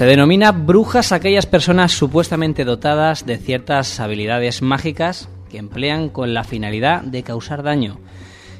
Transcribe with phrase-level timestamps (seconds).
[0.00, 6.32] Se denomina brujas a aquellas personas supuestamente dotadas de ciertas habilidades mágicas que emplean con
[6.32, 7.98] la finalidad de causar daño,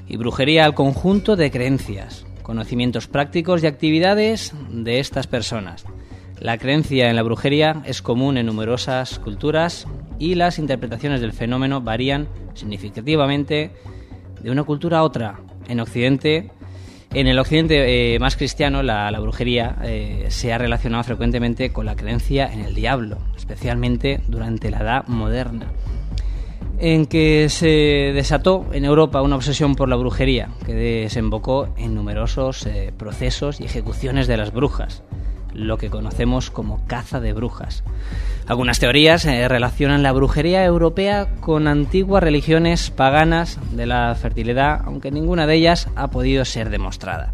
[0.06, 5.86] y brujería al conjunto de creencias, conocimientos prácticos y actividades de estas personas.
[6.38, 9.86] La creencia en la brujería es común en numerosas culturas
[10.18, 13.70] y las interpretaciones del fenómeno varían significativamente
[14.42, 15.40] de una cultura a otra.
[15.68, 16.50] En Occidente,
[17.12, 21.96] en el occidente eh, más cristiano, la, brujería eh, se ha relacionado frecuentemente con la
[21.96, 25.66] creencia en el diablo, especialmente durante la Edad Moderna,
[26.78, 32.64] en que se desató en Europa una obsesión por la brujería, que desembocó en numerosos
[32.66, 35.02] eh, procesos y ejecuciones de las brujas,
[35.54, 37.84] lo que conocemos como caza de brujas.
[38.46, 45.10] Algunas teorías eh, relacionan la brujería europea con antiguas religiones paganas de la fertilidad, aunque
[45.10, 47.32] ninguna de ellas ha podido ser demostrada.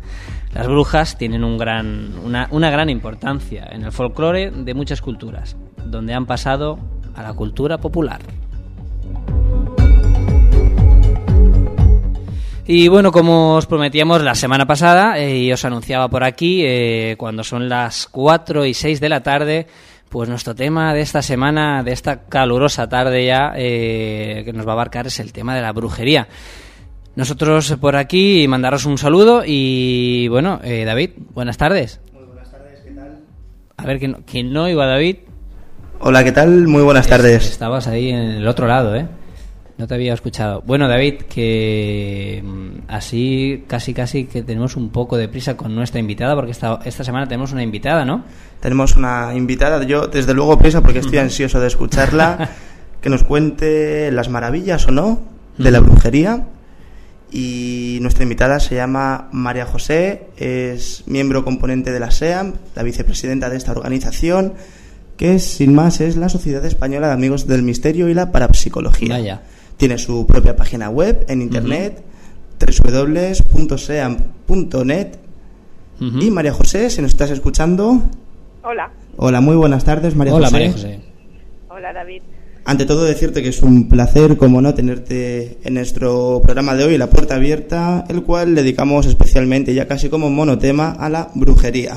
[0.55, 6.79] Las brujas tienen una gran importancia en el folclore de muchas culturas, donde han pasado
[7.15, 8.21] a la cultura popular.
[12.69, 17.15] Y bueno, como os prometíamos la semana pasada eh, y os anunciaba por aquí, eh,
[17.17, 19.67] cuando son las 4 y 6 de la tarde,
[20.09, 24.71] pues nuestro tema de esta semana, de esta calurosa tarde ya, eh, que nos va
[24.71, 26.27] a abarcar es el tema de la brujería.
[27.15, 32.01] Nosotros por aquí mandaros un saludo y bueno, eh, David, buenas tardes.
[32.13, 33.21] Muy buenas tardes, ¿qué tal?
[33.77, 35.19] A ver, ¿quién, quién no iba David?
[36.01, 36.67] Hola, ¿qué tal?
[36.67, 37.49] Muy buenas Es- tardes.
[37.49, 39.07] Estabas ahí en el otro lado, ¿eh?
[39.79, 40.63] No te había escuchado.
[40.67, 46.01] Bueno, David, que mm, así casi casi que tenemos un poco de prisa con nuestra
[46.01, 48.25] invitada, porque esta, esta semana tenemos una invitada, ¿no?
[48.61, 52.51] Tenemos una invitada, yo desde luego prisa porque estoy ansioso de escucharla,
[53.03, 55.21] que nos cuente las maravillas o no
[55.59, 56.47] de la brujería.
[57.31, 63.51] Y nuestra invitada se llama María José, es miembro componente de la SEAM, la vicepresidenta
[63.51, 64.55] de esta organización,
[65.19, 69.15] que sin más es la Sociedad Española de Amigos del Misterio y la Parapsicología.
[69.15, 69.43] Vaya.
[69.77, 72.03] Tiene su propia página web en internet,
[73.67, 75.09] www.seam.net.
[76.01, 76.19] Ujú.
[76.19, 78.01] Y María José, si nos estás escuchando,
[78.63, 80.53] Hola, hola, muy buenas tardes, María Hola, José.
[80.57, 81.01] María José.
[81.69, 82.23] hola David.
[82.65, 86.99] Ante todo decirte que es un placer, como no, tenerte en nuestro programa de hoy,
[86.99, 91.95] La Puerta Abierta, el cual dedicamos especialmente, ya casi como monotema, a la brujería.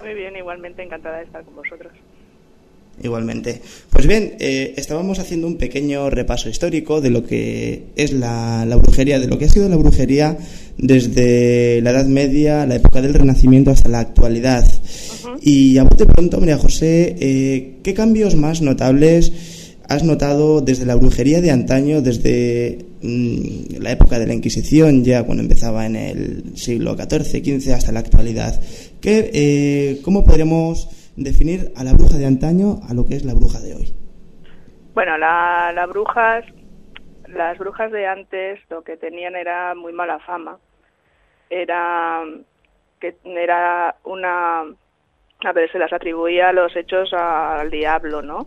[0.00, 1.92] Muy bien, igualmente encantada de estar con vosotros.
[3.02, 3.60] Igualmente.
[3.90, 8.76] Pues bien, eh, estábamos haciendo un pequeño repaso histórico de lo que es la, la,
[8.76, 10.38] brujería, de lo que ha sido la brujería
[10.78, 14.64] desde la Edad Media, la época del Renacimiento hasta la actualidad.
[15.40, 19.32] Y a bote pronto, María José, eh, ¿qué cambios más notables
[19.88, 25.24] has notado desde la brujería de antaño, desde mm, la época de la Inquisición, ya
[25.24, 28.60] cuando empezaba en el siglo XIV, XV hasta la actualidad?
[29.00, 30.88] ¿Qué, eh, ¿Cómo podríamos
[31.22, 33.94] definir a la bruja de antaño a lo que es la bruja de hoy?
[34.94, 36.44] Bueno, la, las brujas,
[37.26, 40.58] las brujas de antes lo que tenían era muy mala fama.
[41.50, 42.22] Era
[43.00, 48.46] que era una, a ver, se las atribuía los hechos al diablo, ¿no?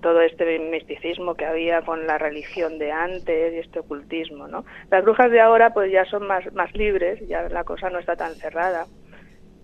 [0.00, 4.64] todo este misticismo que había con la religión de antes y este ocultismo, ¿no?
[4.90, 8.16] Las brujas de ahora pues ya son más, más libres, ya la cosa no está
[8.16, 8.86] tan cerrada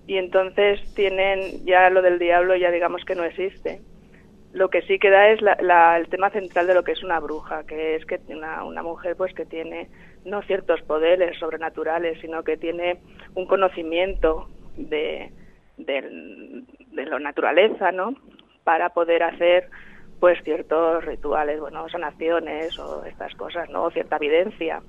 [0.07, 3.81] y entonces tienen ya lo del diablo ya digamos que no existe.
[4.53, 7.65] Lo que sí queda es la, el tema central de lo que es una bruja,
[7.65, 9.89] que es que una, una mujer pues que tiene
[10.25, 12.99] no ciertos poderes sobrenaturales, sino que tiene
[13.35, 15.31] un conocimiento de,
[15.77, 18.15] de, de la naturaleza, ¿no?
[18.65, 19.69] Para poder hacer
[20.21, 23.85] pues ciertos rituales, bueno, sanaciones o estas cosas, ¿no?
[23.85, 24.81] O cierta evidencia.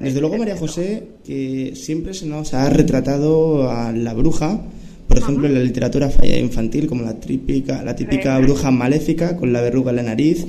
[0.00, 4.60] Desde luego, María José, que siempre se nos ha retratado a la bruja,
[5.06, 9.60] por ejemplo, en la literatura infantil, como la típica, la típica bruja maléfica con la
[9.60, 10.44] verruga en la nariz,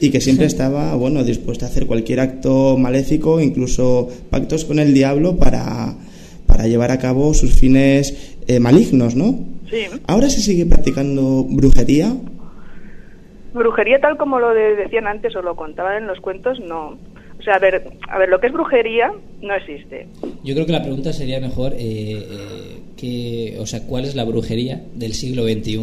[0.00, 4.94] y que siempre estaba, bueno, dispuesta a hacer cualquier acto maléfico, incluso pactos con el
[4.94, 5.94] diablo para,
[6.46, 9.40] para llevar a cabo sus fines eh, malignos, ¿no?
[9.68, 9.86] Sí.
[10.06, 12.14] ¿Ahora se sigue practicando brujería?
[13.52, 16.96] Brujería tal como lo decían antes o lo contaban en los cuentos, no.
[17.48, 19.10] Sea, a ver, a ver, lo que es brujería
[19.40, 20.06] no existe.
[20.44, 22.26] Yo creo que la pregunta sería mejor, eh, eh,
[22.94, 25.78] que, o sea, ¿cuál es la brujería del siglo XXI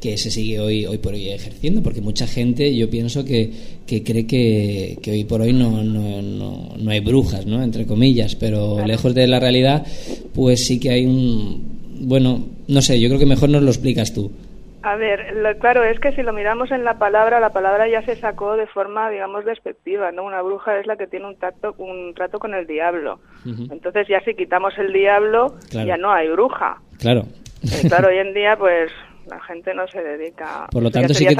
[0.00, 1.82] que se sigue hoy, hoy por hoy ejerciendo?
[1.82, 3.50] Porque mucha gente, yo pienso que,
[3.84, 7.64] que cree que, que, hoy por hoy no, no, no, no, hay brujas, ¿no?
[7.64, 9.84] Entre comillas, pero lejos de la realidad,
[10.34, 11.64] pues sí que hay un...
[12.02, 14.30] Bueno, no sé, yo creo que mejor nos lo explicas tú.
[14.86, 18.02] A ver, lo, claro, es que si lo miramos en la palabra, la palabra ya
[18.02, 20.22] se sacó de forma, digamos, despectiva, ¿no?
[20.22, 23.18] Una bruja es la que tiene un tacto, un trato con el diablo.
[23.44, 26.80] Entonces ya si quitamos el diablo, ya no hay bruja.
[27.00, 27.22] Claro.
[27.64, 28.92] Eh, claro, hoy en día, pues
[29.28, 30.68] la gente no se dedica.
[30.70, 31.34] Por lo tanto, sí que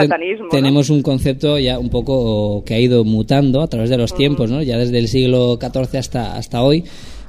[0.50, 4.50] tenemos un concepto ya un poco que ha ido mutando a través de los tiempos,
[4.50, 4.60] ¿no?
[4.60, 6.82] Ya desde el siglo XIV hasta hasta hoy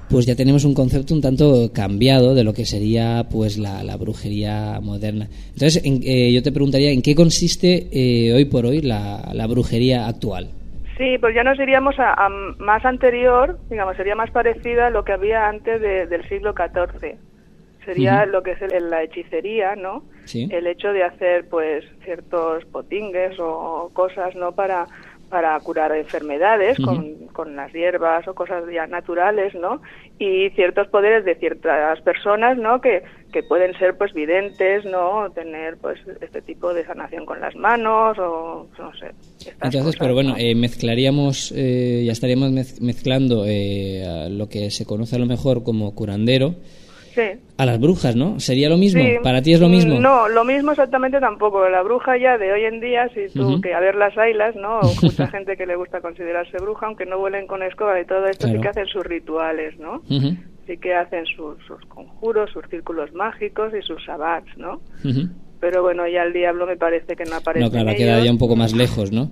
[0.10, 4.80] pues ya tenemos un concepto un tanto cambiado de lo que sería pues la, brujería
[4.82, 5.28] moderna.
[5.54, 10.50] Entonces, eh, yo te preguntaría, ¿en qué consiste eh, hoy por hoy la, brujería actual?
[10.98, 12.28] Sí, pues ya nos iríamos a,
[12.58, 17.16] más anterior, digamos, sería más parecida a lo que había antes del siglo XIV.
[17.86, 20.04] Sería lo que es la hechicería, ¿no?
[20.34, 24.52] El hecho de hacer, pues, ciertos potingues o cosas, ¿no?
[24.52, 24.88] Para
[25.30, 29.82] para curar enfermedades con, con, las hierbas o cosas ya naturales, ¿no?
[30.20, 32.82] Y ciertos poderes de ciertas personas, ¿no?
[32.82, 35.30] Que, que pueden ser, pues, videntes, ¿no?
[35.32, 39.12] Tener, pues, este tipo de sanación con las manos o, no sé.
[39.62, 42.52] Entonces, pero bueno, eh, mezclaríamos, eh, ya estaríamos
[42.82, 46.56] mezclando eh, lo que se conoce a lo mejor como curandero,
[47.58, 48.40] a las brujas, ¿no?
[48.40, 49.02] ¿Sería lo mismo?
[49.24, 50.00] ¿Para ti es lo mismo?
[50.00, 51.68] No, lo mismo exactamente tampoco.
[51.70, 54.80] La bruja ya de hoy en día, si tú, que a ver las ailas, ¿no?
[55.02, 58.48] mucha gente que le gusta considerarse bruja, aunque no vuelen con escoba y todo esto,
[58.48, 60.02] sí que hacen sus rituales, ¿no?
[60.68, 64.82] Sí que hacen sus, conjuros, sus círculos mágicos y sus sabbats, ¿no?
[65.60, 67.66] Pero bueno, ya el diablo me parece que no aparece.
[67.66, 69.32] No, claro, queda ya un poco más lejos, ¿no?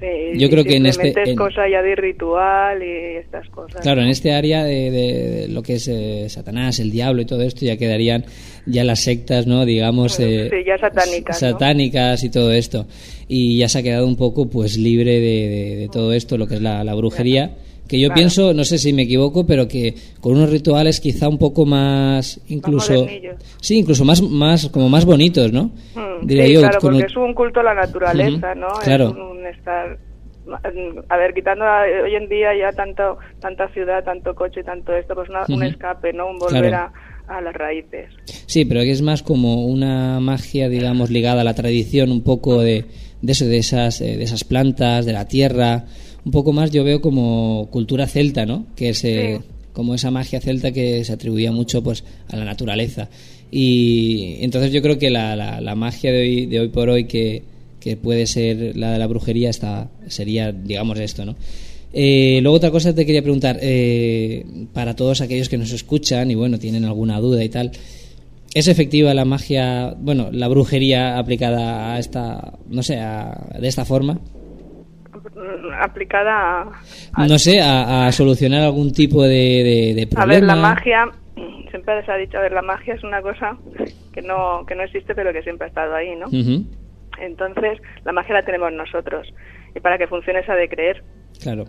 [0.00, 4.02] Sí, yo creo que en este es cosa ya de ritual y estas cosas claro
[4.02, 7.76] en este área de, lo que es eh, Satanás el diablo y todo esto ya
[7.76, 8.24] quedarían
[8.66, 12.86] ya las sectas no digamos eh, sí, ya satánicas satánicas y todo esto.
[13.28, 16.62] Y ya se ha quedado un poco pues libre de, todo esto lo que es
[16.62, 17.56] la, brujería
[17.88, 21.38] que yo pienso, no sé si me equivoco, pero que con unos rituales quizá un
[21.38, 23.06] poco más, incluso,
[23.60, 25.70] sí, incluso más, más, como más bonitos, ¿no?
[25.94, 28.68] Hmm, Diría sí, yo, claro, porque es un culto a la naturaleza, ¿no?
[28.84, 29.08] Claro.
[29.08, 29.98] Es un, estar,
[31.08, 31.64] a ver, quitando
[32.04, 36.28] hoy en día ya tanto, tanta ciudad, tanto coche, tanto esto, pues un escape, ¿no?
[36.28, 36.92] Un volver a,
[37.26, 38.10] a las raíces.
[38.46, 42.84] Sí, pero es más como una magia, digamos, ligada a la tradición, un poco de,
[43.22, 45.86] de eso, de esas, eh, de esas plantas, de la tierra
[46.24, 48.66] un poco más yo veo como cultura celta, ¿no?
[48.76, 49.40] Que es eh,
[49.72, 53.08] como esa magia celta que se atribuía mucho pues a la naturaleza.
[53.50, 57.42] Y entonces yo creo que la, la, magia de hoy, de hoy por hoy que,
[57.80, 61.36] que, puede ser la de la brujería está, sería, digamos, esto, ¿no?
[61.94, 64.44] Eh, luego otra cosa te quería preguntar, eh,
[64.74, 67.72] para todos aquellos que nos escuchan y bueno, tienen alguna duda y tal,
[68.54, 73.84] ¿Es efectiva la magia, bueno, la brujería aplicada a esta, no sé, a- de esta
[73.84, 74.20] forma?
[75.38, 76.62] Mm, Aplicada a,
[77.14, 80.32] a- No sé, a, a solucionar algún tipo de, de, de A problema.
[80.34, 81.08] ver, la magia,
[81.70, 83.56] siempre se ha dicho, a ver, la magia es una cosa
[84.12, 86.26] que no, que no existe, pero que siempre ha estado ahí, ¿no?
[87.20, 89.26] Entonces, la magia la tenemos nosotros.
[89.74, 91.04] Y para que funcione esa de creer.
[91.40, 91.64] Claro.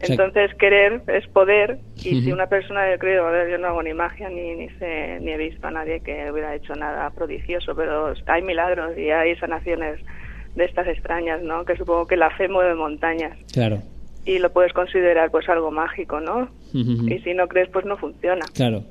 [0.00, 1.78] Entonces, querer es poder.
[2.04, 4.68] Y si una persona yo creo, a ver, yo no hago ni magia, ni, ni
[4.78, 9.10] sé, ni he visto a nadie que hubiera hecho nada prodigioso, pero hay milagros y
[9.10, 9.98] hay sanaciones
[10.56, 11.64] de estas extrañas, ¿no?
[11.64, 13.36] Que supongo que la fe mueve montañas.
[13.52, 13.82] claro.
[14.24, 16.48] Y lo puedes considerar, pues, algo mágico, ¿no?
[16.72, 18.44] Y si no crees, pues no funciona.
[18.54, 18.82] Claro.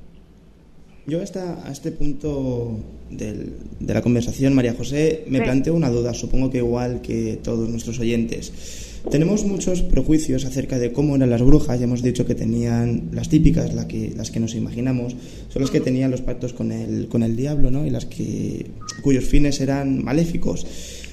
[1.07, 2.71] Yo hasta a este punto
[3.09, 5.43] del- de la conversación, María José, me Sí.
[5.43, 8.94] planteo una duda, supongo que igual que todos nuestros oyentes.
[9.09, 13.29] Tenemos muchos prejuicios acerca de cómo eran las brujas, ya hemos dicho que tenían las
[13.29, 15.15] típicas, la que, las que nos imaginamos,
[15.49, 17.85] son las que tenían los pactos con el, con el diablo, ¿no?
[17.85, 18.65] Y las que,
[19.01, 20.65] cuyos fines eran maléficos.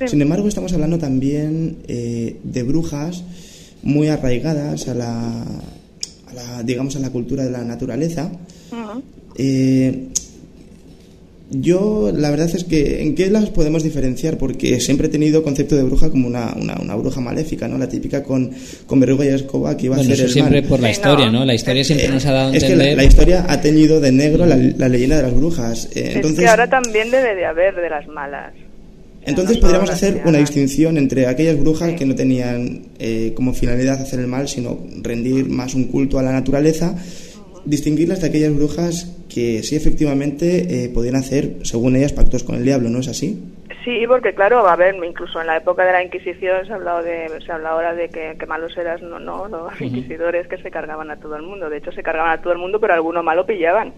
[0.06, 3.24] Sin embargo, estamos hablando también eh, de brujas
[3.82, 8.32] muy arraigadas a la, a la, digamos, a la cultura de la naturaleza.
[9.36, 10.08] Eh,
[11.52, 14.38] yo, la verdad es que, ¿en qué las podemos diferenciar?
[14.38, 17.78] Porque siempre he tenido concepto de bruja como una, una, una bruja maléfica, ¿no?
[17.78, 18.50] La típica con,
[18.86, 20.68] con verruga y escoba que iba Bueno, a hacer eso siempre mal.
[20.68, 21.44] por la historia, no.
[21.44, 24.46] La historia siempre nos ha dado a es que la, historia ha teñido de negro
[24.46, 25.88] la, la leyenda de las brujas.
[25.94, 28.52] Eh, entonces, es que ahora también debe de haber de las malas.
[29.26, 31.96] entonces No podríamos hacer una distinción entre aquellas brujas Sí.
[31.96, 36.22] que no tenían eh, como finalidad hacer el mal, sino rendir más un culto a
[36.22, 36.96] la naturaleza,
[37.64, 42.64] distinguirlas de aquellas brujas que sí efectivamente eh, podían hacer, según ellas, pactos con el
[42.64, 43.42] diablo, ¿no es así?
[43.84, 46.76] Sí, porque claro, va a haber, incluso en la época de la Inquisición se ha
[46.76, 50.58] hablado de, se habla ahora de que, que malos eras, no, no, los inquisidores que
[50.58, 51.68] se cargaban a todo el mundo.
[51.68, 53.92] De hecho, se cargaban a todo el mundo, pero alguno malo pillaban.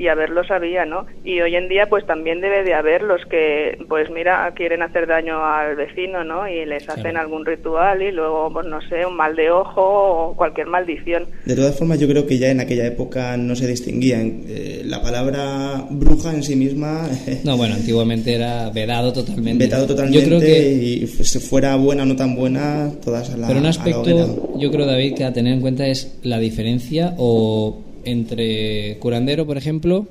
[0.00, 1.04] Y a ver, lo sabía, ¿no?
[1.24, 5.06] Y hoy en día, pues también debe de haber los que, pues mira, quieren hacer
[5.06, 6.48] daño al vecino, ¿no?
[6.48, 7.20] Y les hacen Claro.
[7.20, 9.82] algún ritual y luego, pues no sé, un mal de ojo
[10.30, 11.24] o cualquier maldición.
[11.44, 14.22] De todas formas, yo creo que ya en aquella época no se distinguía.
[14.22, 17.06] eh, la palabra bruja en sí misma,
[17.44, 19.64] No, bueno, antiguamente era vedado totalmente.
[19.64, 20.72] vetado totalmente, Yo creo que...
[20.72, 24.70] y si fuera buena o no tan buena, todas a la Pero un aspecto, yo
[24.70, 30.06] creo, David, que a tener en cuenta es la diferencia o entre curandero, por ejemplo,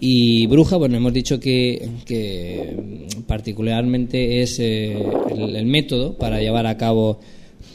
[0.00, 0.76] y bruja.
[0.76, 4.96] Bueno, hemos dicho que, que mm, particularmente es eh,
[5.30, 7.20] el, el método para llevar a cabo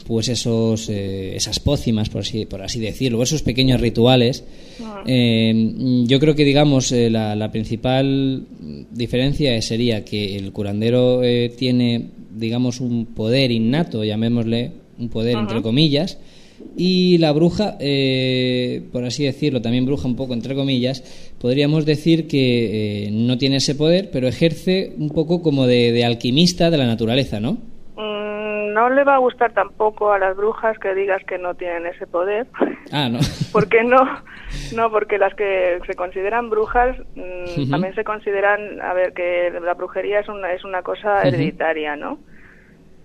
[0.06, 4.44] pues esos eh, esas pócimas por así por así decirlo esos pequeños rituales.
[5.06, 8.44] Eh, yo creo que digamos eh, la, la principal
[8.90, 15.62] diferencia sería que el curandero eh, tiene digamos un poder innato llamémosle un poder entre
[15.62, 16.18] comillas
[16.76, 21.02] y la bruja eh, por así decirlo también bruja un poco entre comillas
[21.40, 26.04] podríamos decir que eh, no tiene ese poder pero ejerce un poco como de, de
[26.04, 27.58] alquimista de la naturaleza no
[27.96, 31.86] Mm, no le va a gustar tampoco a las brujas que digas que no tienen
[31.86, 32.46] ese poder.
[32.92, 33.20] ah no
[33.52, 34.02] ¿Por qué no?
[34.74, 39.74] No, porque las que se consideran brujas mm, también se consideran, a ver, que la
[39.74, 42.18] brujería es una, es una cosa hereditaria, ¿no?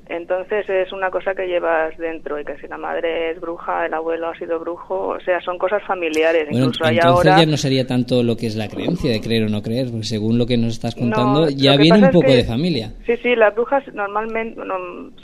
[0.10, 3.94] Entonces es una cosa que llevas dentro y que si la madre es bruja, el
[3.94, 6.48] abuelo ha sido brujo, o sea, son cosas familiares.
[6.50, 7.44] Bueno, Incluso hay entonces ahora...
[7.46, 10.06] ya no sería tanto lo que es la creencia de creer o no creer, porque
[10.06, 12.92] según lo que nos estás contando, No, ya viene un es poco que- de familia.
[13.06, 14.76] Sí, sí, las brujas normalmente, no,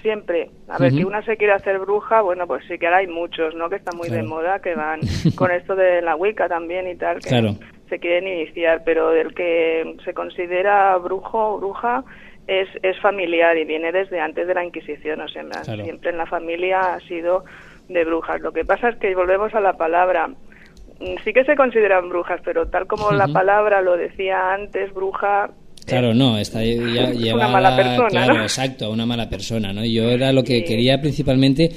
[0.03, 0.51] siempre.
[0.69, 0.99] A ver, Ujú.
[0.99, 3.67] que una se quiere hacer bruja, bueno, pues sí que ahora hay muchos, ¿no?
[3.69, 4.21] Que están muy Claro.
[4.21, 4.99] de moda, que van
[5.35, 7.55] con esto de la Wicca también y tal, que Claro.
[7.89, 12.03] se quieren iniciar, pero el que se considera brujo o bruja
[12.47, 15.83] es, es familiar y viene desde antes de la Inquisición, o sea, Claro.
[15.83, 17.43] siempre en la familia ha sido
[17.89, 18.41] de brujas.
[18.41, 20.27] Lo que pasa es que volvemos a la palabra.
[20.27, 25.49] Mm, Sí que se consideran brujas, pero tal como la palabra lo decía antes, bruja
[25.85, 26.73] Claro, no, está ya
[27.03, 28.41] Una llevada, mala persona, claro, ¿no?
[28.43, 29.85] exacto, una mala persona, ¿no?
[29.85, 31.69] Yo era lo que quería principalmente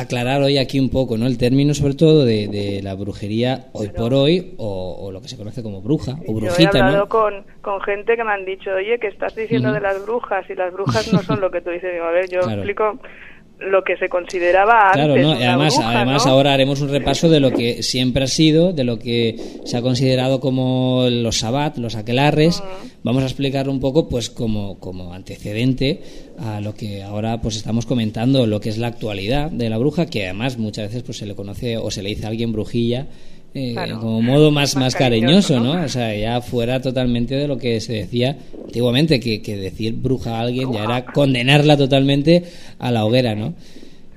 [0.00, 1.26] aclarar hoy aquí un poco, ¿no?
[1.26, 5.28] El término sobre todo de, de la brujería hoy por hoy o, o lo que
[5.28, 7.08] se conoce como bruja o Yo he brujita, hablado ¿no?
[7.08, 10.54] con, con gente que me han dicho, oye, que estás diciendo de las brujas y
[10.54, 11.92] las brujas no son lo que tú dices.
[11.92, 12.62] Digo, a ver, yo Claro.
[12.62, 12.98] explico
[13.58, 15.04] lo que se consideraba antes.
[15.04, 15.32] Claro, ¿no?
[15.34, 16.32] Y una además, bruja, además ¿no?
[16.32, 19.82] ahora haremos un repaso de lo que siempre ha sido, de lo que se ha
[19.82, 22.62] considerado como los sabbat, los aquelarres.
[23.02, 26.02] Vamos a explicar un poco, pues, como, como antecedente
[26.38, 30.06] a lo que ahora pues estamos comentando, lo que es la actualidad de la bruja,
[30.06, 33.06] que además muchas veces pues se le conoce o se le dice a alguien brujilla.
[33.58, 34.00] Eh, Claro.
[34.00, 35.80] como modo más, Más más cariñoso, cariñoso, ¿no?
[35.80, 35.84] ¿no?
[35.86, 38.36] O sea, ya fuera totalmente de lo que se decía
[38.66, 42.44] antiguamente, que, que decir bruja a alguien ya era condenarla totalmente
[42.78, 43.54] a la hoguera, ¿no?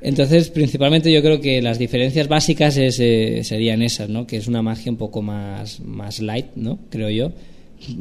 [0.01, 4.25] Entonces, principalmente yo creo que las diferencias básicas es, eh, serían esas, ¿no?
[4.27, 6.79] Que es una magia un poco más, más light, ¿no?
[6.89, 7.31] Creo yo.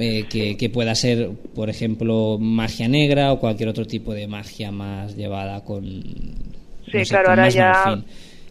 [0.01, 4.73] eh, que, que pueda ser, por ejemplo, magia negra o cualquier otro tipo de magia
[4.73, 5.85] más llevada con.
[6.91, 8.03] Sí, no sé, claro, con ahora más ya.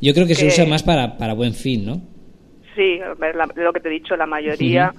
[0.02, 2.02] Yo creo que, se que- usa más para, para buen fin, ¿no?
[2.78, 4.94] Sí, la- lo que te he dicho, la mayoría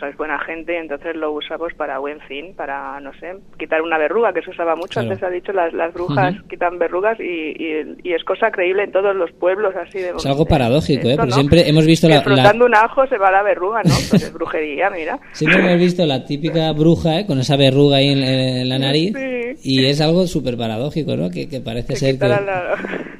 [0.00, 4.32] sois buena gente, entonces lo usamos para buen fin, para, no sé, quitar una verruga,
[4.34, 4.94] que se usaba mucho.
[5.00, 5.10] Claro.
[5.12, 7.22] Antes ha dicho, las, las brujas quitan verrugas y,
[7.56, 10.10] y, y es cosa creíble en todos los pueblos así de...
[10.10, 11.14] Es algo paradógico, ¿eh?
[11.16, 11.34] Porque ¿no?
[11.36, 13.94] siempre hemos visto Que la- la- frotando un ajo se va la verruga, ¿no?
[14.10, 15.18] Pues es brujería, mira.
[15.32, 17.26] Siempre hemos visto la típica bruja, ¿eh?
[17.26, 19.14] Con esa verruga ahí en, en la nariz.
[19.16, 19.70] Sí.
[19.76, 21.30] Y es algo súper paradójico, ¿no?
[21.30, 22.74] Que, que parece ser que, la-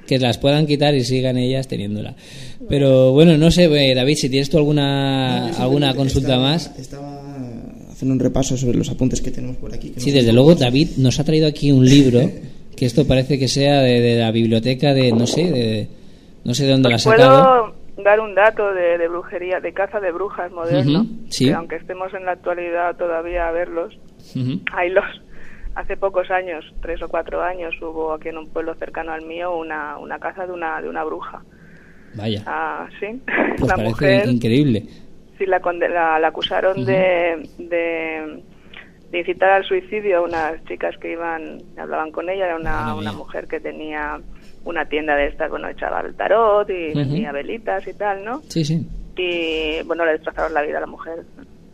[0.08, 2.14] que las puedan quitar y sigan ellas teniéndola.
[2.68, 6.78] Pero bueno, no sé, eh, David, si tienes tú alguna, alguna consulta Estaba- más.
[6.78, 7.20] Estaba
[7.92, 9.90] haciendo un repaso sobre los apuntes que tenemos por aquí.
[9.90, 10.54] que Sí, no desde luego.
[10.54, 12.20] David nos ha traído aquí un libro
[12.76, 15.88] que esto parece que sea de, de la biblioteca de, no sé, de,
[16.44, 17.72] no sé de dónde la ha Os sacado.
[17.94, 21.46] puedo dar un dato de, de brujería, de caza de brujas moderno, sí.
[21.46, 23.94] que aunque estemos en la actualidad todavía a verlos,
[24.34, 24.60] Ujú.
[24.72, 25.04] hay los
[25.76, 29.56] hace pocos años, tres o cuatro años, hubo aquí en un pueblo cercano al mío
[29.56, 31.44] una, una caza de una de una bruja.
[32.16, 33.06] Vaya, Ah, sí.
[33.58, 34.84] pues la parece mujer increíble.
[35.38, 38.42] sí la, la, la acusaron de, de,
[39.10, 43.12] de incitar al suicidio a unas chicas que iban, hablaban con ella, era una, una
[43.12, 44.20] mujer que tenía
[44.64, 48.40] una tienda de estas, bueno, echaba el tarot y vendía velitas y tal, ¿no?
[48.48, 48.86] Sí, sí.
[49.16, 51.24] y bueno le destrozaron la vida a la mujer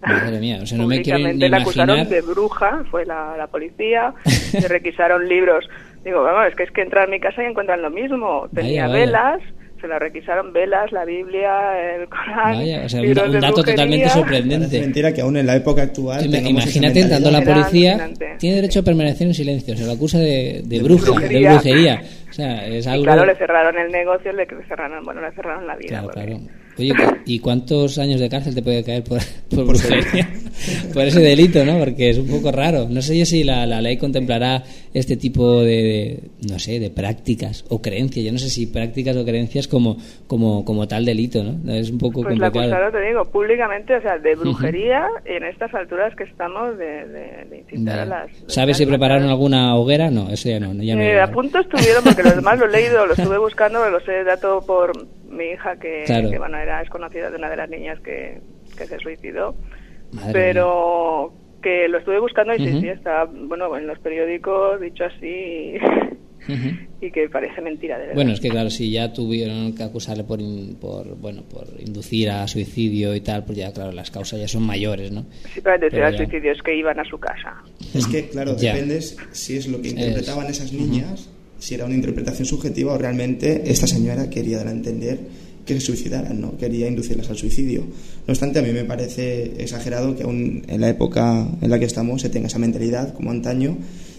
[0.02, 2.23] Madre mía, o sea, no me quiero ni la acusaron imaginar.
[2.23, 4.14] de bruja fue la, la policía
[4.54, 5.68] le requisaron libros
[6.02, 8.87] digo vamos es que es que entrar a mi casa y encuentran lo mismo tenía
[8.88, 9.04] Vaya, vaya.
[9.06, 9.42] velas
[9.80, 13.54] se la requisaron velas la Biblia el Corán Vaya, o sea, un, un de dato
[13.54, 13.64] brujería.
[13.64, 14.80] totalmente sorprendente.
[14.80, 16.25] mentira que aún en la época actual.
[16.46, 20.62] Imagínate entrando a la policía, tiene derecho a permanecer en silencio, se lo acusa de,
[20.64, 21.52] de bruja, de brujería.
[21.54, 22.02] brujería.
[22.28, 23.04] O sea, es y algo...
[23.04, 26.40] claro le cerraron el negocio le cerraron bueno le cerraron la vida Claro, porque- claro.
[26.78, 29.18] Oye, ¿cu- ¿y cuántos años de cárcel te puede caer por,
[29.54, 30.28] por brujería?
[30.95, 31.79] por ese delito, ¿no?
[31.79, 32.87] Porque es un poco raro.
[32.88, 34.62] No sé yo si la, la ley contemplará
[34.93, 38.25] este tipo de, de, no sé, de prácticas o creencias.
[38.26, 41.73] Yo no sé si prácticas o creencias como, como, como tal delito, ¿no?
[41.73, 42.75] Es un poco Pues la complicado.
[42.75, 47.45] acusaron, te digo, públicamente, o sea, de brujería en estas alturas que estamos de, de,
[47.50, 48.31] de incitar a las...
[48.49, 50.11] ¿Sabes si prepararon alguna hoguera?
[50.11, 50.73] No, eso ya no.
[50.83, 53.88] Ya no Eh, a punto estuvieron, porque los demás lo he leído, lo estuve buscando,
[53.88, 54.92] lo sé dato por
[55.31, 56.31] mi hija, que, Claro.
[56.31, 58.40] que, bueno, era, es conocida de una de las niñas que,
[58.77, 59.55] que se suicidó.
[60.12, 65.05] Madre pero que lo estuve buscando y sí, sí, está, bueno, en los periódicos dicho
[65.05, 65.75] así
[67.03, 68.14] y que parece mentira, de verdad.
[68.14, 72.31] Bueno, es que claro, si ya tuvieron que acusarle por, in- por bueno por inducir
[72.31, 75.27] a suicidio y tal, pues ya claro, las causas ya son mayores, ¿no?
[75.53, 76.16] Sí, para pero al ya.
[76.18, 77.57] suicidio es que iban a su casa.
[77.94, 78.73] Es que, claro, Ya.
[78.73, 83.70] depende si es lo que interpretaban esas niñas, si era una interpretación subjetiva o realmente
[83.70, 85.18] esta señora quería dar a entender
[85.74, 86.56] que se suicidaran, ¿no?
[86.56, 87.80] Quería inducirlas al suicidio.
[88.26, 91.85] No obstante, a mí me parece exagerado que aún en la época en la que
[91.87, 93.76] estamos se tenga esa mentalidad, como antaño,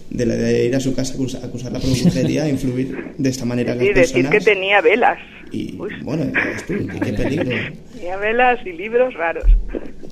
[0.10, 3.46] de, la de ir a su casa, acus- acusarla por brujería, e influir de esta
[3.46, 4.32] manera Sí, las decir personas.
[4.32, 5.18] que tenía velas.
[5.54, 6.32] Y, Uy, bueno,
[6.68, 7.50] tú, qué peligro.
[7.94, 9.46] tenía velas y libros raros.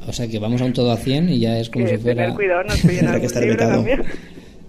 [0.07, 1.97] O sea que vamos a un todo a 100 y ya es como que si
[1.97, 3.85] fuera tener cuidado, no estoy en que estar vetado.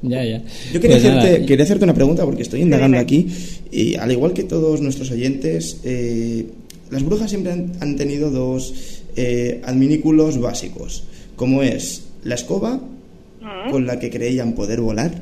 [0.03, 0.43] Ya, ya.
[0.73, 3.03] Yo quería, Pues hacerte, quería hacerte una pregunta porque estoy indagando dime.
[3.03, 3.27] aquí
[3.71, 6.47] y al igual que todos nuestros oyentes, eh,
[6.91, 8.73] las brujas siempre han, han tenido dos
[9.17, 11.05] eh, adminículos básicos,
[11.37, 12.81] como es la escoba
[13.43, 13.71] Mm.
[13.71, 15.15] con la que creían poder volar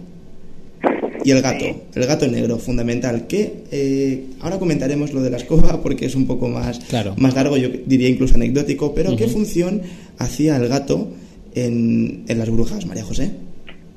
[1.25, 1.73] y el gato, Sí.
[1.95, 3.29] el gato negro, fundamental.
[3.29, 7.15] Que eh, ahora comentaremos lo de la escoba porque es un poco más, Claro.
[7.17, 9.35] más largo, yo diría incluso anecdótico, pero ¿qué Ujú.
[9.35, 9.83] función
[10.19, 11.09] hacía el gato
[11.55, 13.31] en, en las brujas, María José?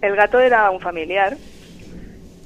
[0.01, 1.37] El gato era un familiar.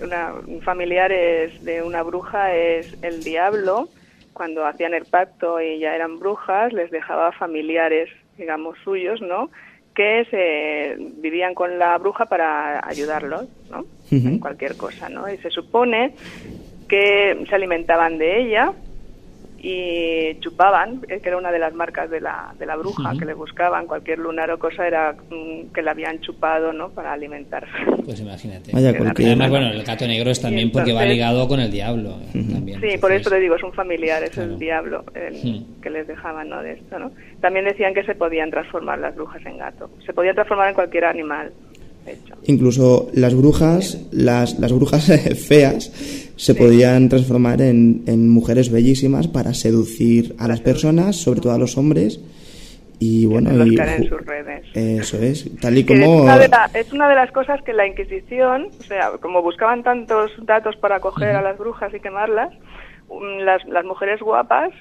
[0.01, 3.89] Una, un familiar es de una bruja es el diablo.
[4.33, 9.49] Cuando hacían el pacto y ya eran brujas, les dejaba familiares, digamos, suyos, ¿no?
[9.95, 13.85] Que se vivían con la bruja para ayudarlos, ¿no?
[14.11, 15.29] En cualquier cosa, ¿no?
[15.29, 16.15] Y se supone
[16.89, 18.73] que se alimentaban de ella
[19.67, 23.25] y chupaban, eh, que era una de las marcas de la, de la bruja, que
[23.25, 26.89] le buscaban cualquier lunar o cosa, era mm, que la habían chupado, ¿no?
[26.89, 27.71] Para alimentarse.
[28.05, 28.71] Pues imagínate.
[28.71, 31.59] Vaya, Y además, bueno, el gato negro es también Y porque va entonces- ligado con
[31.59, 32.17] el diablo.
[32.35, 34.51] eh, también, Sí, por eso entonces- te digo, es un familiar, es Claro.
[34.53, 36.61] el diablo el que les dejaban, ¿no?
[36.61, 37.11] De esto, ¿no?
[37.41, 39.89] También decían que se podían transformar las brujas en gato.
[40.05, 41.51] Se podían transformar en cualquier animal,
[42.05, 42.35] de hecho.
[42.43, 45.05] Incluso las brujas, las, las brujas
[45.47, 51.53] feas, se podían transformar en, en mujeres bellísimas para seducir a las personas, sobre todo
[51.53, 52.19] a los hombres.
[52.97, 54.63] Y bueno, y en sus redes.
[54.73, 56.23] eso es, tal y Que es, como.
[56.23, 59.83] una de la- es una de las cosas que la Inquisición, o sea, como buscaban
[59.83, 62.53] tantos datos para coger a las brujas y quemarlas,
[63.43, 64.71] las, las mujeres guapas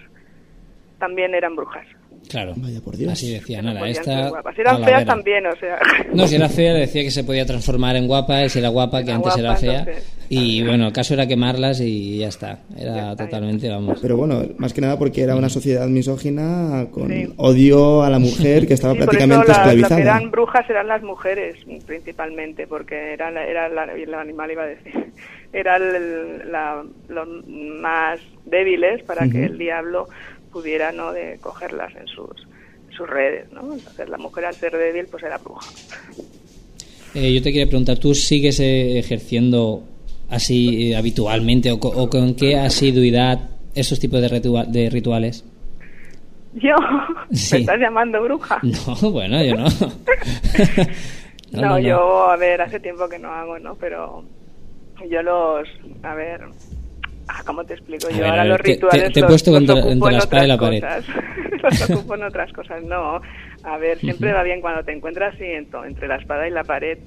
[1.01, 1.87] también eran brujas.
[2.29, 2.55] Claro.
[2.57, 3.13] Vaya por Dios.
[3.13, 4.31] Así decía, No nada, podían esta...
[4.55, 5.79] Si eran feas también, o sea.
[6.13, 8.69] No, si era fea, le decía que se podía transformar en guapa, y si era
[8.69, 9.79] guapa, que Era antes era fea.
[9.81, 12.61] entonces, Y bueno, el caso era quemarlas y ya está.
[12.77, 13.99] Era Ya está, totalmente, vamos.
[14.01, 17.33] Pero bueno, más que nada porque era una sociedad misógina con Sí.
[17.37, 19.97] odio a la mujer que estaba Sí, por prácticamente eso la- Las esclavizada.
[19.97, 21.57] que eran brujas eran las mujeres,
[21.87, 24.93] principalmente, porque era, la- era la- el animal, iba a decir,
[25.53, 30.09] era el- la- los más débiles para que el diablo
[30.55, 32.31] pudiera no de cogerlas en sus,
[32.97, 33.75] sus redes, ¿no?
[33.75, 35.69] Entonces la mujer al ser débil, pues era bruja.
[37.15, 39.83] Eh, yo te quería preguntar, ¿tú sigues eh, ejerciendo
[40.31, 45.45] así eh, habitualmente o, co- o con qué asiduidad esos tipos de, ritua- de rituales?
[46.55, 46.77] ¿Yo?
[47.33, 47.55] Sí.
[47.57, 48.61] ¿Me estás llamando bruja?
[49.03, 49.67] No, bueno, yo no.
[51.53, 53.75] No, yo, a ver, hace tiempo que no hago, ¿no?
[53.77, 54.25] Pero
[55.11, 55.69] yo los,
[56.03, 56.41] a ver,
[57.29, 58.09] ah, ¿cómo te explico?
[58.09, 59.89] A yo ver, ahora ver, los te- te- rituales te he los- puesto los ocupo
[59.91, 60.81] entre en la espada y la pared.
[60.81, 61.05] cosas.
[61.63, 63.21] los ocupo en otras cosas, no.
[63.65, 66.99] A ver, siempre va bien cuando te encuentras así entre la espada y la pared.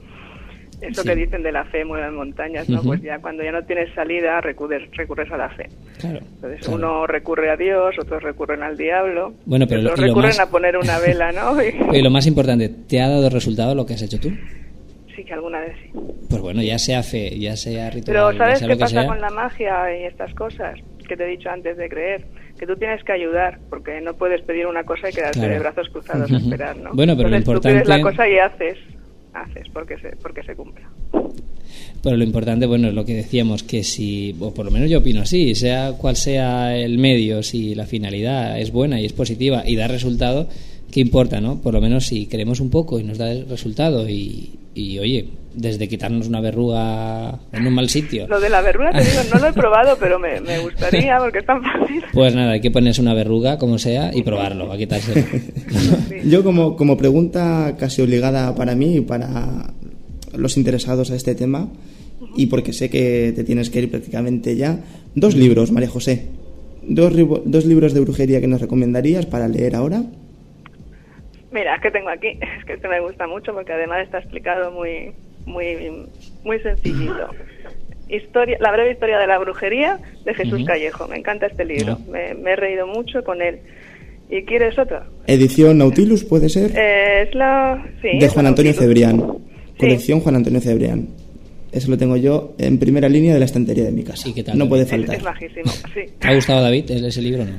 [0.80, 1.10] Eso Sí.
[1.10, 2.78] que dicen de la fe mueve montañas, ¿no?
[2.82, 2.90] Ujú.
[2.90, 5.66] Pues ya cuando ya no tienes salida recurres, recurres a la fe.
[6.00, 6.76] Claro, Entonces claro.
[6.76, 10.40] uno recurre a Dios, otros recurren al diablo, Bueno, pero lo- otros lo recurren más-
[10.40, 11.58] a poner una vela, ¿no?
[11.96, 14.30] Y lo más importante, ¿te ha dado resultado lo que has hecho tú?
[15.18, 15.90] Sí que alguna vez sí.
[16.30, 18.82] Pues bueno, ya sea fe, ya sea ritual, Pero ya ¿sabes sea qué lo que
[18.84, 19.08] pasa sea.
[19.08, 22.26] con la magia y estas cosas que te he dicho antes de creer?
[22.58, 25.54] Que tú tienes que ayudar, porque no puedes pedir una cosa y quedarte Claro.
[25.54, 26.92] de brazos cruzados a esperar, ¿no?
[26.94, 28.78] Bueno, pero lo Entonces, tú pides la importante- cosa y haces,
[29.34, 30.88] haces porque se, porque se cumpla.
[32.04, 35.00] Pero lo importante, bueno, es lo que decíamos, que si, o por lo menos yo
[35.00, 39.64] opino así, sea cual sea el medio, si la finalidad es buena y es positiva
[39.66, 40.48] y da resultado,
[40.92, 41.62] ¿qué importa, no?
[41.62, 45.30] Por lo menos si queremos un poco y nos da el resultado y, y oye,
[45.54, 48.28] desde quitarnos una verruga en un mal sitio.
[48.28, 51.40] Lo de la verruga, te digo, no lo he probado, pero me, me gustaría porque
[51.40, 52.04] es tan fácil.
[52.14, 55.26] Pues nada, hay que ponerse una verruga, como sea, y probarlo, a quitárselo.
[56.26, 59.74] Yo como, como pregunta casi obligada para mí y para
[60.36, 61.70] los interesados a este tema,
[62.36, 64.80] y porque sé que te tienes que ir prácticamente ya,
[65.16, 66.28] dos libros, María José.
[66.88, 70.04] Dos, ribo- dos libros de brujería que nos recomendarías para leer ahora.
[71.58, 72.28] Mira, es que tengo aquí,
[72.60, 75.12] es que este me gusta mucho porque además está explicado muy,
[75.46, 75.76] muy,
[76.44, 77.30] muy sencillito.
[78.10, 80.64] Historia, la breve historia de la brujería de Jesús.
[80.66, 81.08] Callejo.
[81.08, 83.60] Me encanta este libro, me, me he reído mucho con él.
[84.30, 85.02] ¿Y quieres otro?
[85.26, 86.72] Edición Nautilus, ¿puede ser?
[86.76, 87.84] Eh, es la...
[88.02, 88.78] Sí, de es Juan Antonio Nautilus.
[88.78, 89.18] Cebrián.
[89.74, 89.78] Sí.
[89.80, 91.08] Colección Juan Antonio Cebrián.
[91.72, 94.30] Eso lo tengo yo en primera línea de la estantería de mi casa.
[94.30, 94.58] ¿Y qué tal?
[94.58, 95.16] No puede Es, faltar.
[95.16, 96.02] es majísimo, sí.
[96.20, 97.54] ¿Te ha gustado, David, ese libro o no?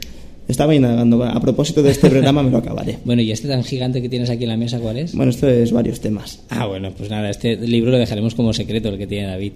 [0.49, 1.23] Estaba indagando.
[1.23, 2.99] A propósito de este programa me lo acabaré.
[3.05, 5.15] Bueno, ¿y este tan gigante que tienes aquí en la mesa cuál es?
[5.15, 6.43] Bueno, esto es varios temas.
[6.49, 9.53] Ah, bueno, pues nada, este libro lo dejaremos como secreto, el que tiene David.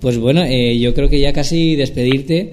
[0.00, 2.52] Pues bueno, eh, yo creo que ya casi despedirte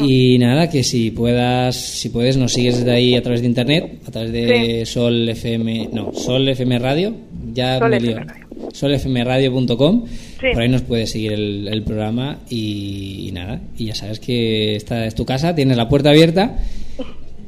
[0.00, 3.98] y nada, que si puedas, si puedes, nos sigues desde ahí a través de internet,
[4.06, 7.12] a través de Sol FM, no, Sol FM Radio,
[7.52, 8.24] ya Sol me FM lío.
[8.24, 8.44] Radio.
[8.72, 10.46] solfmradio.com, Sí.
[10.52, 14.76] por ahí nos puedes seguir el, el programa y, y nada, y ya sabes que
[14.76, 16.58] esta es tu casa, tienes la puerta abierta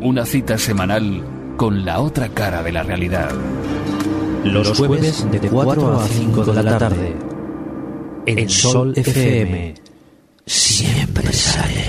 [0.01, 1.23] Una cita semanal
[1.61, 3.29] con la otra cara de la realidad.
[4.43, 7.15] Los jueves de 4 a 5 de la tarde.
[8.25, 9.75] En Sol FM.
[10.43, 11.85] Siempre sale.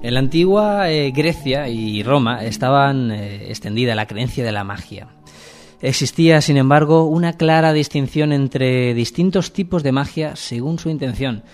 [0.00, 5.08] En la antigua eh, Grecia y Roma estaban eh, extendida la creencia de la magia.
[5.80, 11.44] Existía, sin embargo, una clara distinción entre distintos tipos de magia según su intención.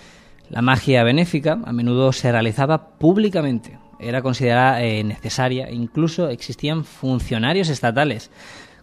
[0.49, 7.69] La magia benéfica a menudo se realizaba públicamente, era considerada eh, necesaria, incluso existían funcionarios
[7.69, 8.31] estatales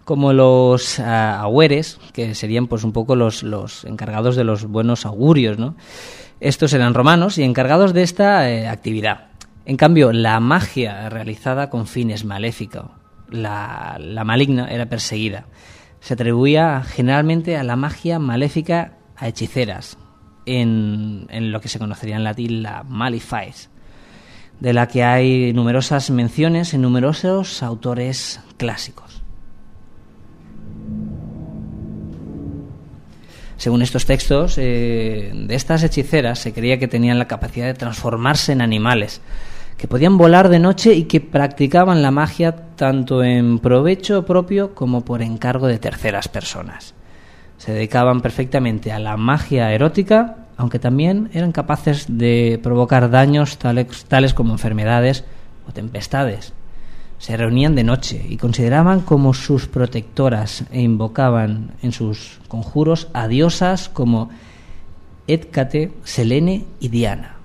[0.04, 5.58] como los agüeres, que serían pues un poco los, los encargados de los buenos augurios,
[5.58, 5.76] ¿no?
[6.40, 9.28] Estos eran romanos y encargados de esta eh, actividad.
[9.64, 13.01] En cambio, la magia realizada con fines maléficos
[13.32, 15.46] la, maligna era perseguida.
[16.00, 19.98] Se atribuía generalmente a la magia maléfica a hechiceras,
[20.46, 23.70] en, en lo que se conocería en latín la Malifies,
[24.60, 29.22] de la que hay numerosas menciones en numerosos autores clásicos.
[33.62, 38.50] Según estos textos, eh, de estas hechiceras se creía que tenían la capacidad de transformarse
[38.50, 39.20] en animales,
[39.82, 45.04] que podían volar de noche y que practicaban la magia tanto en provecho propio como
[45.04, 46.94] por encargo de terceras personas.
[47.58, 54.34] Se dedicaban perfectamente a la magia erótica, aunque también eran capaces de provocar daños tales,
[54.34, 55.24] como enfermedades
[55.68, 56.52] o tempestades.
[57.18, 63.26] Se reunían de noche y consideraban como sus protectoras e invocaban en sus conjuros a
[63.26, 64.30] diosas como
[65.26, 67.41] Hécate, Selene y Diana.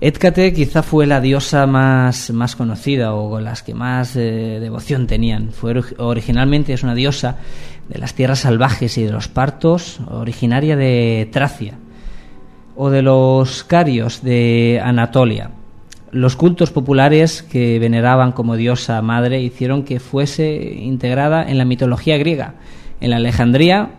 [0.00, 5.50] Hécate quizá fue la diosa más, más conocida o las que más eh, devoción tenían.
[5.50, 7.38] Fue ori- originalmente es una diosa
[7.88, 11.74] de las tierras salvajes y de los partos, originaria de Tracia
[12.76, 15.50] o de los carios de Anatolia.
[16.12, 22.16] Los cultos populares que veneraban como diosa madre hicieron que fuese integrada en la mitología
[22.18, 22.54] griega.
[23.00, 23.90] En la Alejandría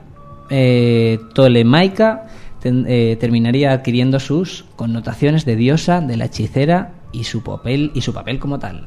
[0.50, 2.28] eh, tolemaica
[2.62, 8.02] ten- eh, terminaría adquiriendo sus connotaciones de diosa, de la hechicera y su papel y
[8.02, 8.86] su papel como tal.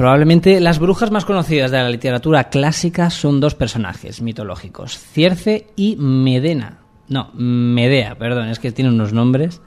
[0.00, 5.96] Probablemente las brujas más conocidas de la literatura clásica son dos personajes mitológicos, Circe y
[5.96, 6.78] Medena.
[7.08, 9.60] No, Medea, perdón, es que tiene unos nombres.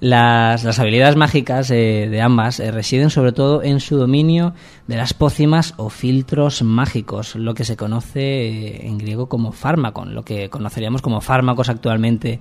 [0.00, 4.54] Las, las habilidades mágicas eh, de ambas eh, residen sobre todo en su dominio
[4.88, 10.16] de las pócimas o filtros mágicos, lo que se conoce eh, en griego como fármacon,
[10.16, 12.40] lo que conoceríamos como fármacos actualmente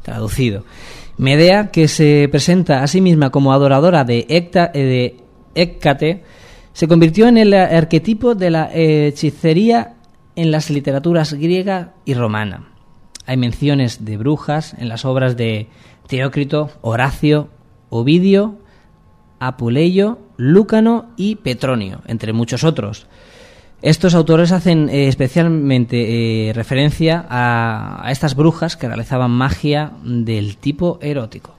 [0.00, 0.64] traducido.
[1.18, 5.18] Medea, que se presenta a sí misma como adoradora de, Hecta- de
[5.54, 6.22] Hécate,
[6.72, 9.94] se convirtió en el arquetipo de la hechicería
[10.36, 12.68] en las literaturas griega y romana.
[13.26, 15.68] Hay menciones de brujas en las obras de
[16.08, 17.48] Teócrito, Horacio,
[17.90, 18.56] Ovidio,
[19.38, 23.06] Apuleyo, Lúcano y Petronio, entre muchos otros.
[23.82, 30.56] Estos autores hacen eh, especialmente eh, referencia a, a estas brujas que realizaban magia del
[30.58, 31.54] tipo erótico.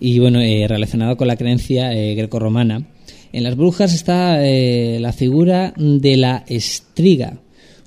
[0.00, 2.86] Y bueno, eh, relacionado con la creencia eh, grecorromana.
[3.32, 7.34] En las brujas está eh, la figura de la estriga,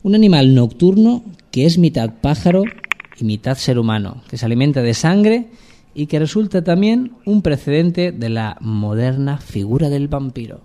[0.03, 2.63] un animal nocturno que es mitad pájaro
[3.19, 5.47] y mitad ser humano, que se alimenta de sangre
[5.95, 10.61] y que resulta también un precedente de la moderna figura del vampiro.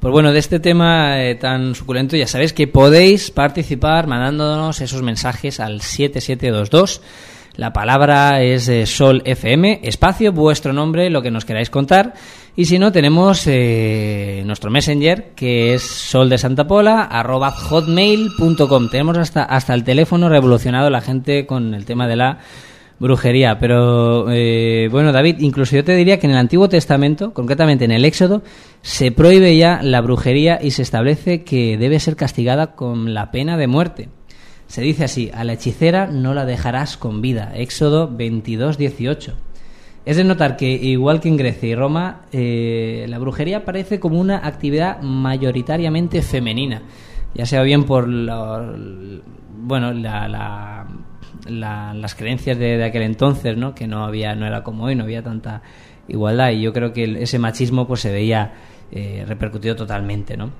[0.00, 5.02] Pues bueno, de este tema eh, tan suculento ya sabéis que podéis participar mandándonos esos
[5.02, 7.02] mensajes al 7722.
[7.56, 12.14] La palabra es eh, Sol FM, espacio, vuestro nombre, lo que nos queráis contar.
[12.56, 18.88] Y si no, tenemos eh, nuestro messenger que es soldesantapola arroba hotmail.com.
[18.88, 22.38] Tenemos hasta, hasta el teléfono revolucionado la gente con el tema de la
[23.00, 23.58] brujería.
[23.58, 27.90] Pero eh, bueno, David, incluso yo te diría que en el Antiguo Testamento, concretamente en
[27.90, 28.42] el Éxodo,
[28.82, 33.56] se prohíbe ya la brujería y se establece que debe ser castigada con la pena
[33.56, 34.08] de muerte.
[34.68, 37.52] Se dice así, a la hechicera no la dejarás con vida.
[37.56, 39.34] Éxodo 22, 18.
[40.04, 44.20] Es de notar que, igual que en Grecia y Roma, eh, la brujería parece como
[44.20, 46.82] una actividad mayoritariamente femenina,
[47.34, 48.74] ya sea bien por la,
[49.58, 50.86] bueno, la, la,
[51.48, 53.74] la, las creencias de, aquel entonces, ¿no?
[53.74, 55.62] que no había, no era como hoy, no había tanta
[56.08, 58.52] igualdad y yo creo que ese machismo pues se veía
[58.92, 60.50] eh, repercutido totalmente, ¿no?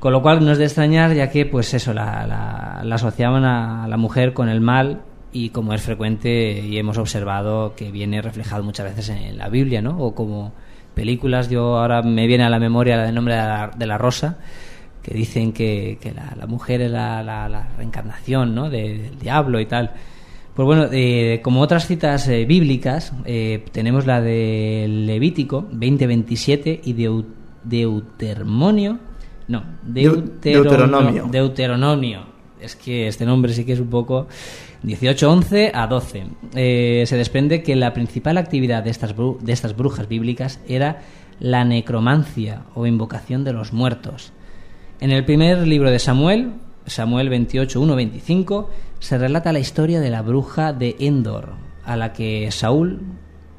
[0.00, 3.44] Con lo cual no es de extrañar, ya que, pues eso, la, la- la asociaban
[3.44, 5.00] a la mujer con el mal
[5.32, 9.82] y como es frecuente y hemos observado que viene reflejado muchas veces en la Biblia,
[9.82, 9.98] ¿no?
[9.98, 10.52] O como
[10.94, 14.38] películas, yo ahora me viene a la memoria el nombre de la, de la rosa,
[15.08, 18.68] que dicen que, que la, la mujer es la, la- la reencarnación, ¿no?
[18.68, 19.92] De- del diablo y tal.
[20.54, 26.94] Pues bueno, eh, como otras citas eh, bíblicas, eh, tenemos la de Levítico 20:27 y
[26.94, 27.24] Deu-
[27.64, 28.98] Deuteronomio.
[29.48, 31.26] No, Deu- Deuterono- Deuteronomio.
[31.30, 32.20] Deuteronomio.
[32.60, 34.26] Es que este nombre sí que es un poco
[34.82, 36.24] 18:11 a 12.
[36.54, 41.02] Eh, se desprende que la principal actividad de estas, de estas brujas bíblicas era
[41.40, 44.32] la necromancia o invocación de los muertos.
[45.00, 46.52] En el primer libro de Samuel,
[46.86, 51.50] Samuel 28, 1, 25, se relata la historia de la bruja de Endor,
[51.84, 53.00] a la que Saúl,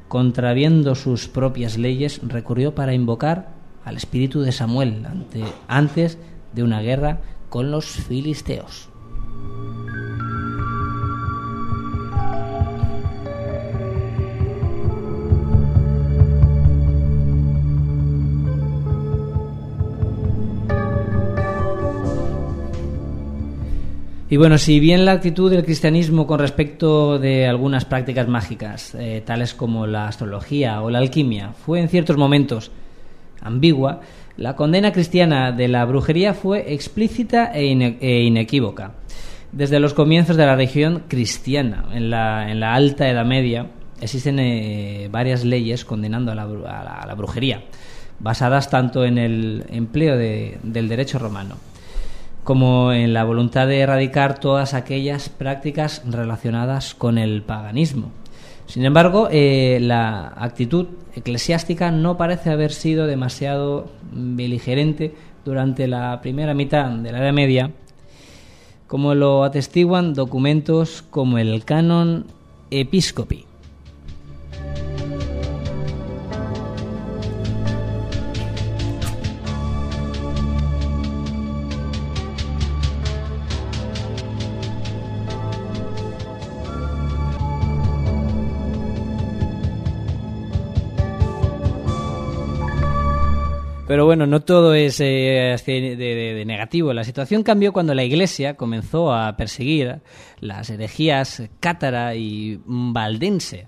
[0.08, 6.18] contraviendo sus propias leyes, recurrió para invocar al espíritu de Samuel ante- antes
[6.52, 8.88] de una guerra con los filisteos.
[24.32, 29.22] Y bueno, si bien la actitud del cristianismo con respecto de algunas prácticas mágicas, eh,
[29.26, 32.70] tales como la astrología o la alquimia, fue en ciertos momentos
[33.42, 34.02] ambigua,
[34.36, 38.92] la condena cristiana de la brujería fue explícita e, e inequívoca.
[39.50, 43.66] Desde los comienzos de la región cristiana, en la, en la Alta Edad Media,
[44.00, 47.64] existen eh, varias leyes condenando a la, bru- a la- a la brujería,
[48.20, 51.56] basadas tanto en el empleo de- del derecho romano
[52.44, 58.10] como en la voluntad de erradicar todas aquellas prácticas relacionadas con el paganismo.
[58.66, 65.12] Sin embargo, eh, la actitud eclesiástica no parece haber sido demasiado beligerante
[65.44, 67.72] durante la primera mitad de la Edad Media,
[68.86, 72.26] como lo atestiguan documentos como el Canon
[72.70, 73.49] Episcopi.
[93.90, 96.92] Pero bueno, no todo es eh, de negativo.
[96.92, 99.98] La situación cambió cuando la Iglesia comenzó a perseguir
[100.38, 103.66] las herejías cátara y valdense.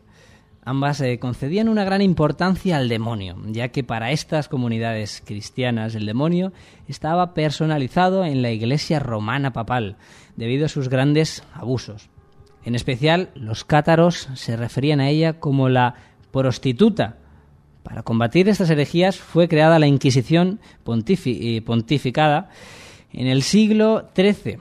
[0.65, 6.07] Ambas eh, concedían una gran importancia al demonio, ya que para estas comunidades cristianas el
[6.07, 6.53] demonio
[6.87, 9.97] estaba personalizado en la Iglesia romana papal,
[10.37, 12.11] debido a sus grandes abusos.
[12.65, 15.97] En especial, los cátaros se referían a ella como la
[16.31, 17.17] prostituta,
[17.83, 22.51] para combatir estas herejías fue creada la Inquisición eh, pontificada
[23.13, 24.59] en el siglo XIII.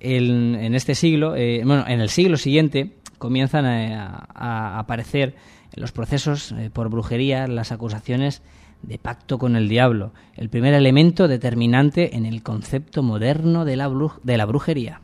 [0.00, 5.34] En este siglo, eh, bueno, en el siglo siguiente comienzan a, a aparecer
[5.74, 8.42] los procesos eh, por brujería las acusaciones
[8.82, 13.90] de pacto con el diablo, el primer elemento determinante en el concepto moderno de la,
[14.22, 15.00] de la brujería.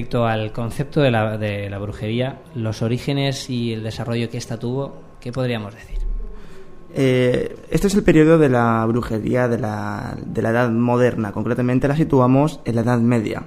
[0.00, 4.58] Respecto al concepto de la, de la brujería, los orígenes y el desarrollo que ésta
[4.58, 5.98] tuvo, ¿qué podríamos decir?
[6.94, 11.86] Eh, este es el periodo de la brujería de la, de la Edad Moderna, concretamente
[11.86, 13.44] la situamos en la Edad Media.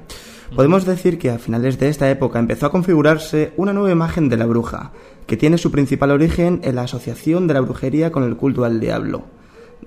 [0.55, 4.37] Podemos decir que a finales de esta época empezó a configurarse una nueva imagen de
[4.37, 4.91] la bruja,
[5.25, 8.79] que tiene su principal origen en la asociación de la brujería con el culto al
[8.79, 9.23] diablo.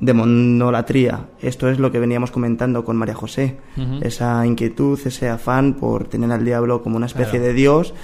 [0.01, 3.57] Demonolatría, esto es lo que veníamos comentando con María José,
[4.03, 7.47] esa inquietud, ese afán por tener al diablo como una especie Claro.
[7.47, 7.95] de dios,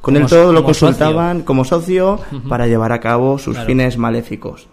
[0.00, 0.64] con Como él todo lo socio.
[0.64, 2.18] consultaban como socio
[2.48, 3.66] para llevar a cabo sus Claro.
[3.66, 4.68] fines maléficos.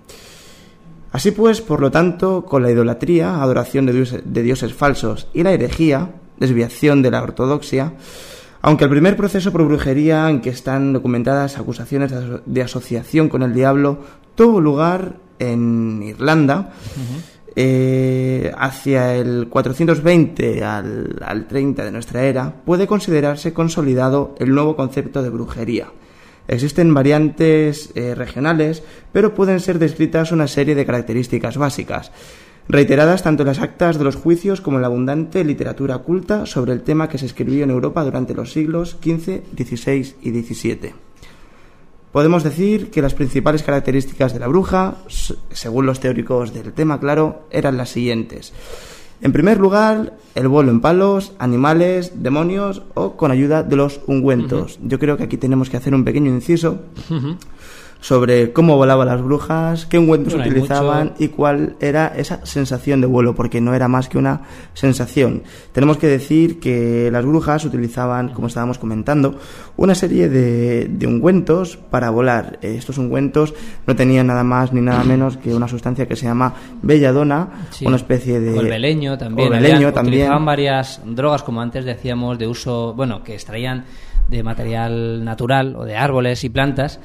[1.11, 5.43] Así pues, por lo tanto, con la idolatría, adoración de dioses, de dioses falsos y
[5.43, 7.93] la herejía, desviación de la ortodoxia,
[8.61, 13.29] aunque el primer proceso por brujería en que están documentadas acusaciones de, aso- de asociación
[13.29, 13.99] con el diablo
[14.35, 16.73] tuvo lugar en Irlanda,
[17.55, 24.75] eh, hacia el 420 al, al 30 de nuestra era, puede considerarse consolidado el nuevo
[24.75, 25.87] concepto de brujería.
[26.47, 32.11] Existen variantes eh, regionales, pero pueden ser descritas una serie de características básicas,
[32.69, 36.73] reiteradas tanto en las actas de los juicios como en la abundante literatura culta sobre
[36.73, 41.06] el tema que se escribió en Europa durante los siglos XV, XVI y XVII.
[42.17, 44.95] Podemos decir que las principales características de la bruja,
[45.51, 48.53] según los teóricos del tema, claro, eran las siguientes.
[49.21, 54.79] En primer lugar, el vuelo en palos, animales, demonios o con ayuda de los ungüentos.
[54.81, 56.79] Yo creo que aquí tenemos que hacer un pequeño inciso
[57.99, 63.01] sobre cómo volaban las brujas, qué ungüentos Bueno, utilizaban mucho- y cuál era esa sensación
[63.01, 64.41] de vuelo, porque no era más que una
[64.73, 65.43] sensación.
[65.71, 69.39] Tenemos que decir que las brujas utilizaban, como estábamos comentando,
[69.77, 72.59] una serie de, de ungüentos para volar.
[72.61, 73.53] Estos ungüentos
[73.87, 77.85] no tenían nada más ni nada menos que una sustancia que se llama belladona, Sí.
[77.85, 78.57] una especie de...
[78.57, 79.47] O el beleño también.
[79.47, 80.13] o beleño Habían- también.
[80.21, 83.85] Utilizaban varias drogas, como antes decíamos, de uso, bueno, que extraían
[84.27, 86.99] de material natural o de árboles y plantas,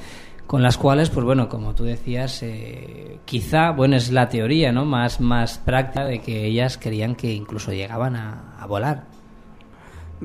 [0.53, 4.85] con las cuales, pues bueno, como tú decías, eh, quizá, bueno, es la teoría, ¿no?
[4.85, 9.05] Más, más práctica de que ellas querían que incluso llegaban a, a volar.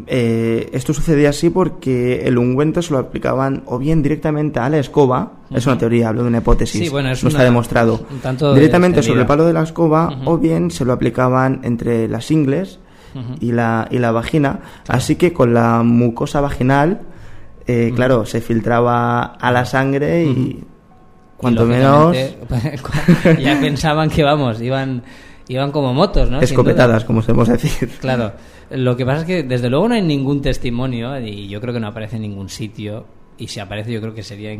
[0.06, 4.80] Eh, esto sucedía así porque el ungüento se lo aplicaban o bien directamente a la
[4.80, 8.54] escoba, es una teoría, hablo de una hipótesis, Sí, bueno, es no está demostrado, tanto
[8.54, 12.80] directamente sobre el palo de la escoba o bien se lo aplicaban entre las ingles
[13.40, 14.60] y, la, y la vagina,
[14.90, 17.00] así que con la mucosa vaginal,
[17.68, 20.64] eh, claro, se filtraba a la sangre y
[21.36, 22.18] cuanto Y, menos
[23.40, 25.04] ya pensaban que, vamos, iban,
[25.48, 26.40] iban como motos, ¿no?
[26.40, 27.90] Escopetadas, como solemos decir.
[28.00, 28.32] Claro,
[28.70, 31.80] lo que pasa es que desde luego no hay ningún testimonio y yo creo que
[31.80, 33.06] no aparece en ningún sitio
[33.38, 34.58] y si aparece yo creo que sería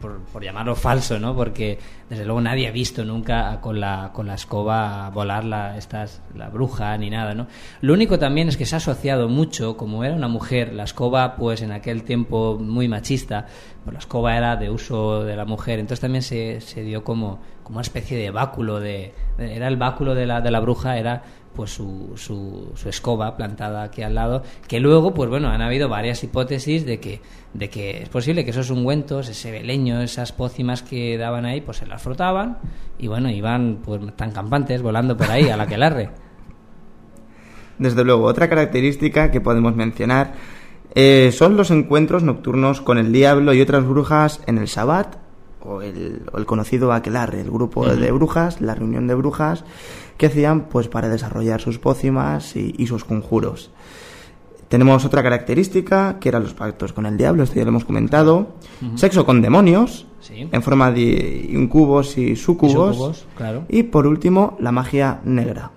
[0.00, 1.34] por llamarlo falso, ¿no?
[1.34, 1.78] Porque
[2.08, 6.48] desde luego nadie ha visto nunca con la, con la escoba volar la, estas, la
[6.48, 7.48] bruja ni nada, ¿no?
[7.80, 11.36] Lo único también es que se ha asociado mucho, como era una mujer, la escoba
[11.36, 13.46] pues en aquel tiempo muy machista,
[13.84, 17.40] pues la escoba era de uso de la mujer, entonces también se, se dio como,
[17.64, 21.22] como una especie de báculo de, era el báculo de la, de la bruja, era
[21.54, 25.88] pues su, su, su escoba plantada aquí al lado, que luego, pues bueno, han habido
[25.88, 27.20] varias hipótesis de que,
[27.54, 31.78] de que es posible que esos ungüentos, ese beleño, esas pócimas que daban ahí, pues
[31.78, 32.58] se las frotaban
[32.98, 36.10] y bueno, iban pues tan campantes volando por ahí a la que larre.
[37.78, 40.34] Desde luego, otra característica que podemos mencionar
[40.94, 45.16] eh, son los encuentros nocturnos con el diablo y otras brujas en el Sabbat
[45.60, 49.64] o el, o el conocido aquelarre, el grupo de brujas, la reunión de brujas
[50.22, 53.72] que hacían pues para desarrollar sus pócimas y, y sus conjuros.
[54.68, 58.54] Tenemos otra característica que eran los pactos con el diablo, esto ya lo hemos comentado,
[58.94, 60.48] sexo con demonios Sí.
[60.52, 63.64] en forma de incubos y sucubos, sucubos, claro.
[63.68, 65.72] y por último la magia negra.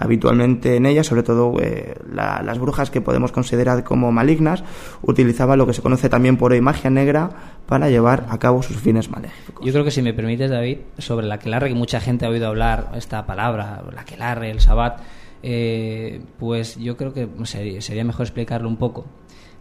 [0.00, 4.64] Habitualmente en ella, sobre todo eh, la- las brujas que podemos considerar como malignas,
[5.02, 7.30] utilizaban lo que se conoce también por hoy magia negra
[7.66, 9.64] para llevar a cabo sus fines maléficos.
[9.64, 12.48] Yo creo que si me permites, David, sobre la aquelarre, que mucha gente ha oído
[12.48, 15.00] hablar esta palabra, la aquelarre, el sabbat,
[15.42, 19.06] eh, pues yo creo que sería, sería mejor explicarlo un poco,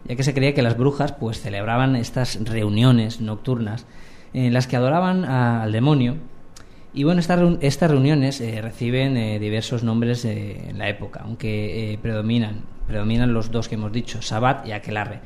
[0.06, 3.86] ya que se creía que las brujas pues celebraban estas reuniones nocturnas
[4.34, 6.16] en las que adoraban a- al demonio
[6.94, 11.98] y bueno, reun- estas reuniones eh, reciben eh, diversos nombres eh, en la época, aunque
[12.02, 15.20] predominan, predominan los dos que hemos dicho, Sabbat y Aquelarre.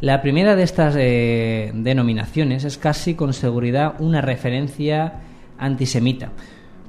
[0.00, 5.20] La primera de estas denominaciones es casi con seguridad una referencia
[5.56, 6.32] antisemita,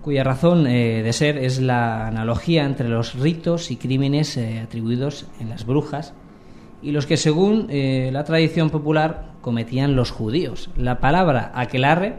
[0.01, 5.65] cuya razón de ser es la analogía entre los ritos y crímenes atribuidos en las
[5.65, 6.13] brujas
[6.81, 10.69] y los que según la tradición popular cometían los judíos.
[10.75, 12.15] La palabra aquelarre,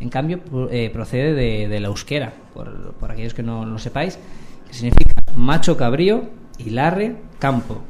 [0.00, 0.40] en cambio,
[0.70, 1.34] eh, procede
[1.68, 4.18] de, la euskera, por, aquellos que no lo sepáis,
[4.66, 6.24] que significa macho cabrío
[6.58, 7.82] y larre campo,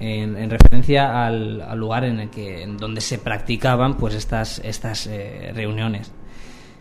[0.00, 5.06] en, en referencia al, lugar en el que en donde se practicaban pues estas estas
[5.06, 6.12] eh, reuniones.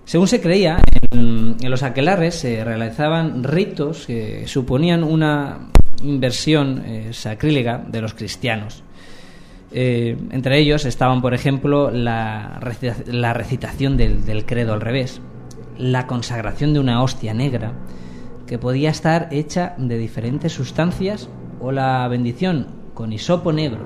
[0.06, 0.80] Según se creía,
[1.12, 5.70] en, en los aquelarres se realizaban ritos que suponían una
[6.04, 8.84] inversión eh, sacrílega de los cristianos.
[9.72, 15.22] Eh, entre ellos estaban, por ejemplo, la, recita- la recitación del, del credo al revés,
[15.78, 17.74] la consagración de una hostia negra,
[18.46, 23.82] que podía estar hecha de diferentes sustancias, o la bendición con hisopo negro.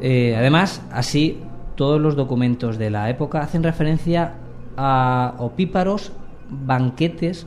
[0.00, 1.40] Eh, además, así,
[1.74, 4.34] todos los documentos de la época hacen referencia
[4.76, 6.12] a opíparos,
[6.48, 7.46] banquetes,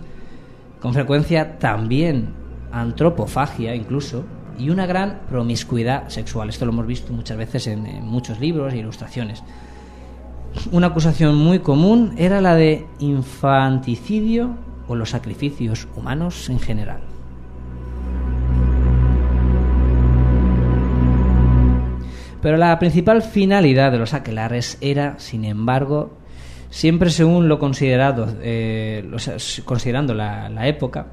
[0.82, 2.30] con frecuencia también
[2.72, 4.26] antropofagia incluso,
[4.58, 6.50] y una gran promiscuidad sexual.
[6.50, 9.44] Esto lo hemos visto muchas veces en, muchos libros e ilustraciones.
[10.72, 14.56] Una acusación muy común era la de infanticidio
[14.88, 17.02] o los sacrificios humanos en general.
[22.42, 26.18] Pero la principal finalidad de los aquelares era, sin embargo,
[26.70, 29.10] siempre según lo considerado, eh,
[29.66, 31.08] considerando la, época,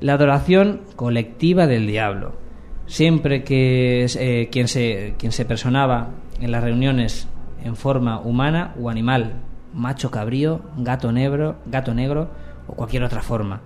[0.00, 2.41] la adoración colectiva del diablo.
[2.92, 6.10] Siempre que eh, quien, se, quien se personaba
[6.42, 7.26] en las reuniones
[7.64, 9.32] en forma humana o animal,
[9.72, 12.28] macho cabrío, gato negro, gato negro
[12.66, 13.62] o cualquier otra forma.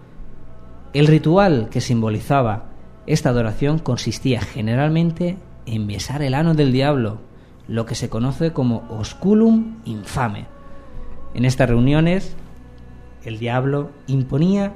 [0.93, 2.67] El ritual que simbolizaba
[3.09, 7.19] esta adoración consistía generalmente en besar el ano del diablo,
[7.67, 10.47] lo que se conoce como osculum infame.
[11.35, 12.37] En estas reuniones,
[13.25, 14.75] el diablo imponía,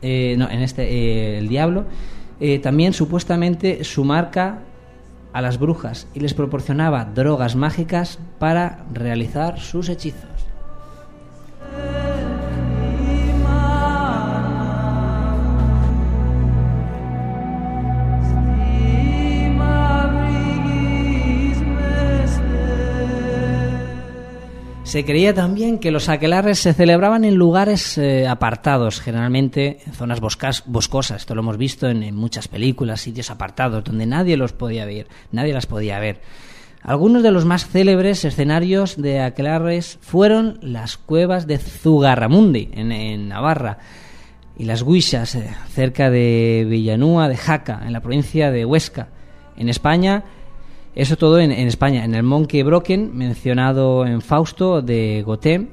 [0.00, 1.86] eh, no, en este, eh, el diablo
[2.40, 4.60] eh, también supuestamente su marca
[5.32, 10.27] a las brujas y les proporcionaba drogas mágicas para realizar sus hechizos.
[24.88, 30.18] Se creía también que los aquelarres se celebraban en lugares eh, apartados, generalmente en zonas
[30.18, 31.20] boscosas.
[31.20, 35.52] Esto lo hemos visto en, muchas películas, sitios apartados, donde nadie los podía ver, nadie
[35.52, 36.22] las podía ver.
[36.80, 43.80] Algunos de los más célebres escenarios de aquelarres fueron las cuevas de Zugarramundi, en, Navarra,
[44.56, 49.08] y las Guixas, eh, cerca de Villanúa de Jaca, en la provincia de Huesca.
[49.54, 50.24] En España,
[50.98, 55.68] eso todo en, España, en el Monkey Brocken, mencionado en Fausto de Goethe,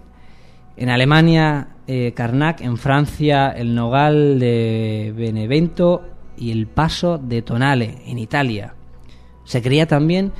[0.77, 6.03] en Alemania eh, Carnac, en Francia el Nogal de Benevento
[6.37, 8.75] y el Paso de Tonale, en Italia.
[9.45, 10.31] Se creía también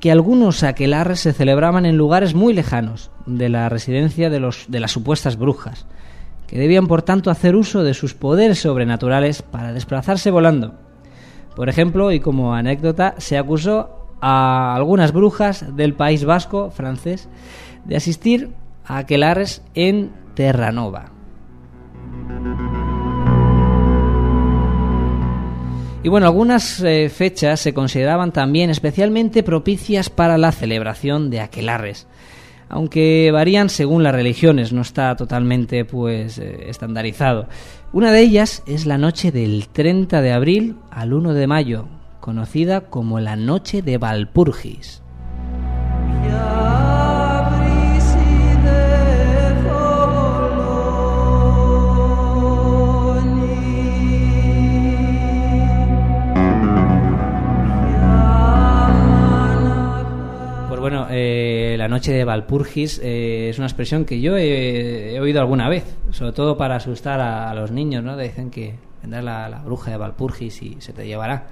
[0.00, 4.80] que algunos aquelarres se celebraban en lugares muy lejanos de la residencia de, los, de
[4.80, 5.86] las supuestas brujas,
[6.48, 10.74] que debían por tanto hacer uso de sus poderes sobrenaturales para desplazarse volando.
[11.54, 17.28] Por ejemplo, y como anécdota, se acusó a algunas brujas del País Vasco francés
[17.84, 18.50] de asistir
[18.86, 21.10] a aquelares en Terranova.
[26.04, 32.08] Y bueno, algunas eh, fechas se consideraban también especialmente propicias para la celebración de aquelares,
[32.68, 37.48] aunque varían según las religiones, no está totalmente pues eh, estandarizado.
[37.92, 41.88] Una de ellas es la noche del 30 de abril al 1 de mayo,
[42.22, 45.02] conocida como la Noche de Valpurgis.
[60.68, 65.40] Pues bueno, eh, la noche de Valpurgis eh, es una expresión que yo he, oído
[65.40, 68.16] alguna vez, sobre todo para asustar a, los niños, ¿no?
[68.16, 71.48] Dicen que vendrá la, la, bruja de Valpurgis y se te llevará.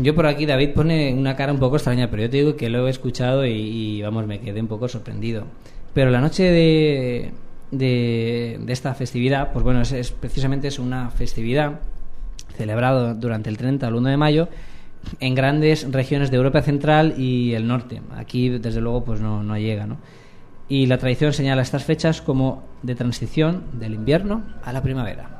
[0.00, 2.68] Yo por aquí, David pone una cara un poco extraña, pero yo te digo que
[2.68, 5.44] lo he escuchado y, vamos, me quedé un poco sorprendido.
[5.94, 7.30] Pero la noche de,
[7.70, 11.80] de, esta festividad, pues bueno, es, precisamente es una festividad
[12.56, 14.48] celebrada durante el 30 al 1 de mayo
[15.20, 18.02] en grandes regiones de Europa Central y el norte.
[18.16, 19.98] Aquí, desde luego, pues no, no llega, ¿no?
[20.68, 25.35] Y la tradición señala estas fechas como de transición del invierno a la primavera.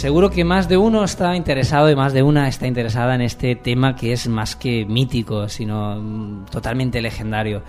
[0.00, 3.54] Seguro que más de uno está interesado y más de una está interesada en este
[3.54, 7.62] tema que es más que mítico, sino mm, totalmente legendario.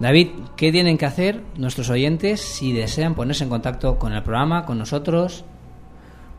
[0.00, 4.66] David, ¿qué tienen que hacer nuestros oyentes si desean ponerse en contacto con el programa,
[4.66, 5.44] con nosotros?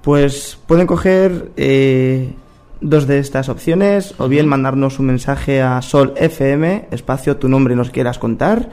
[0.02, 2.34] Pues pueden coger eh,
[2.82, 7.74] dos de estas opciones, o bien mandarnos un mensaje a Sol FM, espacio tu nombre
[7.74, 8.70] nos quieras contar,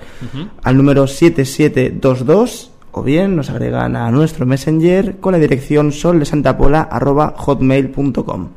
[0.64, 8.48] al número 7722 o bien nos agregan a nuestro Messenger con la dirección soldesantapola.hotmail.com.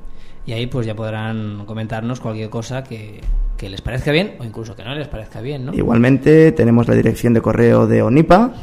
[0.46, 3.20] Y ahí pues ya podrán comentarnos cualquier cosa que,
[3.60, 5.74] les parezca bien o incluso que no les parezca bien, ¿no?
[5.74, 8.54] Igualmente tenemos la dirección de correo de ONIPA,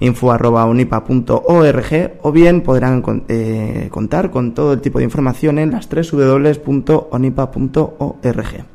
[0.00, 8.73] info.onipa.org o bien podrán eh, contar con todo el tipo de información en las www.onipa.org.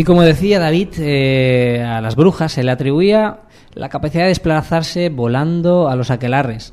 [0.00, 3.40] Y como decía David, eh, a las brujas se le atribuía
[3.74, 6.72] la capacidad de desplazarse volando a los aquelarres.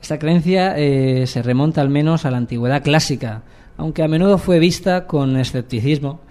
[0.00, 3.42] Esta creencia eh, se remonta al menos a la antigüedad clásica,
[3.76, 6.22] aunque a menudo fue vista con escepticismo,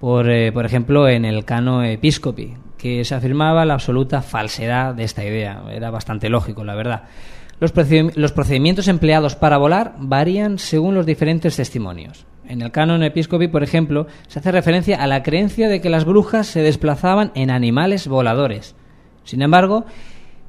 [0.00, 5.04] por, eh, por ejemplo en el cano episcopi, que se afirmaba la absoluta falsedad de
[5.04, 5.62] esta idea.
[5.72, 7.04] Era bastante lógico, la verdad.
[7.58, 12.26] Los, procedi- los procedimientos empleados para volar varían según los diferentes testimonios.
[12.50, 16.04] En el canon episcopi, por ejemplo, se hace referencia a la creencia de que las
[16.04, 18.74] brujas se desplazaban en animales voladores.
[19.22, 19.84] Sin embargo,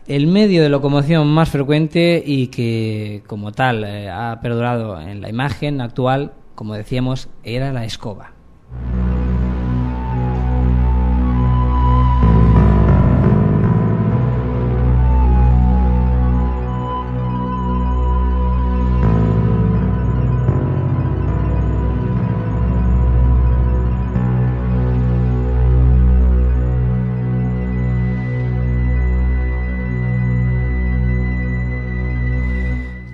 [0.08, 5.30] el medio de locomoción más frecuente y que, como tal, eh, ha perdurado en la
[5.30, 8.32] imagen actual, como decíamos, era la escoba.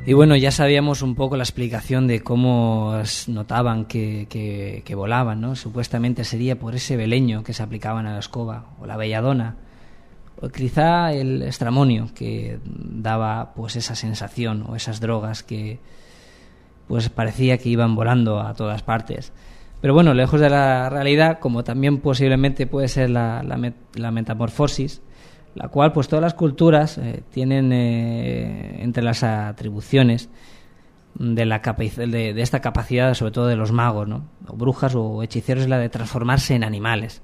[0.07, 2.97] Y bueno, ya sabíamos un poco la explicación de cómo
[3.27, 5.57] notaban que, que- volaban, ¿no?
[5.57, 9.57] Supuestamente sería por ese beleño que se aplicaban a la escoba, o la belladona,
[10.41, 15.79] o quizá el estramonio que daba pues esa sensación o esas drogas que
[16.87, 19.33] pues parecía que iban volando a todas partes.
[19.81, 25.01] Pero bueno, lejos de la realidad, como también posiblemente puede ser la, la metamorfosis,
[25.57, 30.29] la cual pues todas las culturas eh, tienen eh, entre las atribuciones
[31.15, 34.25] de, la de, esta capacidad, sobre todo de los magos, ¿no?
[34.47, 37.23] o brujas o hechiceros, la de transformarse en animales.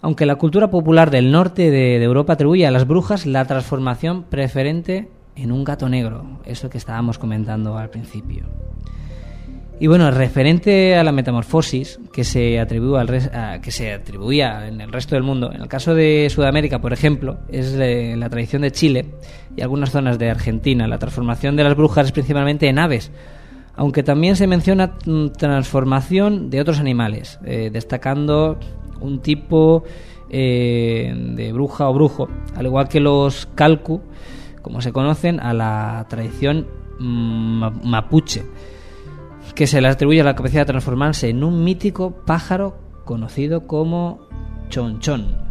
[0.00, 5.08] Aunque la cultura popular del norte de Europa atribuye a las brujas la transformación preferente
[5.36, 8.46] en un gato negro, eso que estábamos comentando al principio.
[9.80, 12.70] Y bueno, referente a la metamorfosis que se, al
[13.60, 17.38] que se atribuía en el resto del mundo, en el caso de Sudamérica, por ejemplo,
[17.48, 19.06] es la tradición de Chile
[19.56, 20.86] y algunas zonas de Argentina.
[20.86, 23.10] La transformación de las brujas es principalmente en aves,
[23.74, 28.58] aunque también se menciona mm, transformación de otros animales, eh, destacando
[29.00, 29.82] un tipo
[30.30, 34.00] eh, de bruja o brujo, al igual que los calcu,
[34.62, 36.68] como se conocen, a la tradición
[37.00, 38.44] mm, ma- mapuche
[39.54, 44.28] que se le atribuye la capacidad de transformarse en un mítico pájaro conocido como
[44.68, 45.43] chonchón.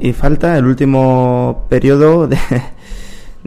[0.00, 2.36] Y falta el último periodo de,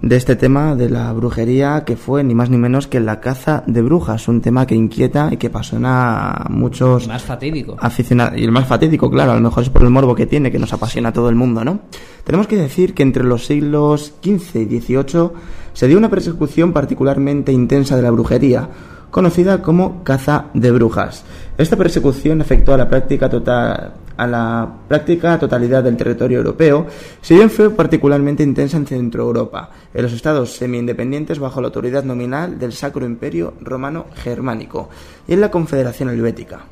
[0.05, 3.63] de este tema de la brujería, que fue ni más ni menos que la caza
[3.65, 7.75] de brujas, un tema que inquieta y que apasiona a muchos más fatídico.
[7.79, 8.37] aficionados.
[8.37, 10.59] Y el más fatídico, claro, a lo mejor es por el morbo que tiene, que
[10.59, 11.79] nos apasiona a todo el mundo, ¿no?
[12.23, 15.31] Tenemos que decir que entre los siglos XV y XVIII
[15.73, 18.69] se dio una persecución particularmente intensa de la brujería,
[19.09, 21.23] conocida como caza de brujas.
[21.57, 26.87] Esta persecución afectó a la práctica total a la práctica totalidad del territorio europeo,
[27.21, 32.03] si bien fue particularmente intensa en Centro Europa, en los estados semi-independientes bajo la autoridad
[32.03, 34.89] nominal del Sacro Imperio Romano Germánico
[35.27, 36.65] y en la Confederación Helvética.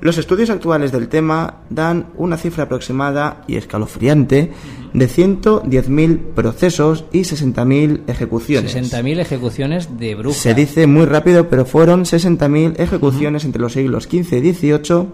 [0.00, 4.52] Los estudios actuales del tema dan una cifra aproximada y escalofriante
[4.92, 8.76] de 110.000 procesos y 60.000 ejecuciones.
[8.76, 10.40] 60.000 ejecuciones de brujas.
[10.40, 15.06] Se dice muy rápido, pero fueron 60.000 ejecuciones entre los siglos XV y XVIII,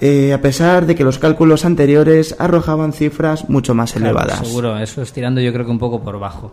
[0.00, 4.46] eh, a pesar de que los cálculos anteriores arrojaban cifras mucho más Claro, elevadas.
[4.46, 6.52] seguro, eso es tirando yo creo que un poco por bajo.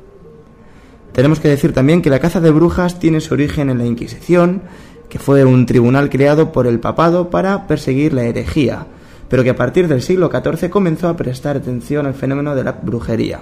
[1.12, 4.64] Tenemos que decir también que la caza de brujas tiene su origen en la Inquisición,
[5.10, 8.88] que fue un tribunal creado por el papado para perseguir la herejía,
[9.30, 12.74] pero que a partir del siglo XIV comenzó a prestar atención al fenómeno de la
[12.74, 13.40] brujería.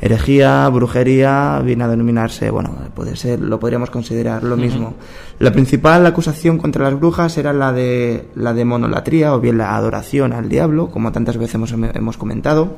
[0.00, 4.94] Herejía, brujería, viene a denominarse, bueno, puede ser, lo podríamos considerar lo mismo.
[5.38, 9.76] La principal acusación contra las brujas era la de la de monolatría o bien la
[9.76, 12.76] adoración al diablo, como tantas veces hemos, hemos comentado,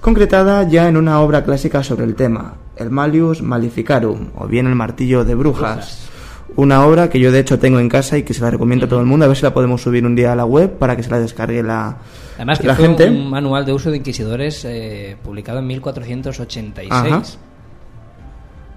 [0.00, 4.74] concretada ya en una obra clásica sobre el tema, el Malius Maleficarum, o bien el
[4.74, 6.10] martillo de brujas
[6.56, 8.88] una obra que yo de hecho tengo en casa y que se la recomiendo a
[8.88, 9.24] todo el mundo.
[9.24, 11.18] A ver si la podemos subir un día a la web para que se la
[11.18, 11.96] descargue la,
[12.36, 13.08] Además que la fue gente.
[13.08, 16.90] un manual de uso de inquisidores eh, publicado en 1486.
[16.92, 17.22] Ajá.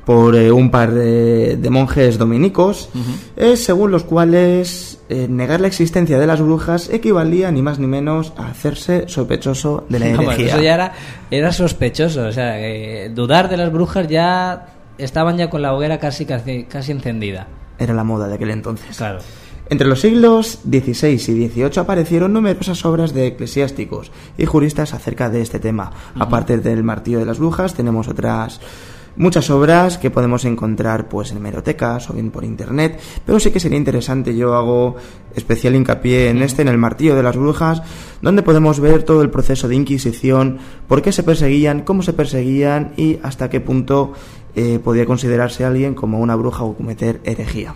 [0.06, 2.90] por eh, un par de, de monjes dominicos,
[3.36, 8.34] eh, según los cuales negar la existencia de las brujas equivalía ni más ni menos
[8.38, 10.48] a hacerse sospechoso de la Vamos, herejía.
[10.48, 10.94] eso ya era,
[11.32, 12.26] era sospechoso.
[12.26, 12.56] O sea,
[13.10, 14.68] dudar de las brujas ya
[14.98, 17.48] estaban ya con la hoguera casi, casi, casi encendida.
[17.78, 18.98] Era la moda de aquel entonces.
[18.98, 19.20] Claro.
[19.70, 25.42] Entre los siglos XVI y XVIII aparecieron numerosas obras de eclesiásticos y juristas acerca de
[25.42, 25.92] este tema.
[26.16, 28.62] Aparte del martillo de las brujas, tenemos otras
[29.18, 33.59] muchas obras que podemos encontrar pues en hemerotecas o bien por internet, pero sí que
[33.59, 34.95] sería interesante, yo hago
[35.36, 37.82] especial hincapié en este, en el martillo de las brujas,
[38.22, 42.93] donde podemos ver todo el proceso de inquisición, por qué se perseguían, cómo se perseguían
[42.97, 44.13] y hasta qué punto
[44.55, 47.76] eh, podía considerarse alguien como una bruja o cometer herejía.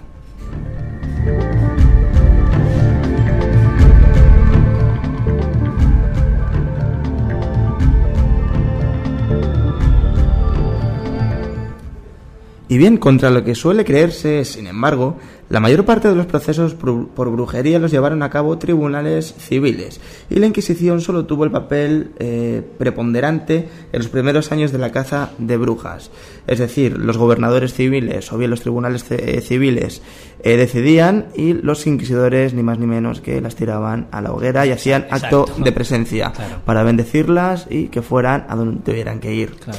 [12.72, 15.18] Y bien, contra lo que suele creerse, sin embargo,
[15.50, 20.00] la mayor parte de los procesos por brujería los llevaron a cabo tribunales civiles
[20.30, 24.94] y la Inquisición solo tuvo el papel eh, preponderante en los primeros años de la
[24.94, 26.12] caza de brujas.
[26.48, 30.02] Es decir, los gobernadores civiles o bien los tribunales eh, civiles
[30.42, 34.66] eh, decidían y los inquisidores ni más ni menos que las tiraban a la hoguera
[34.66, 36.62] y hacían acto de presencia Claro.
[36.64, 39.56] para bendecirlas y que fueran a donde tuvieran que ir.
[39.56, 39.78] Claro.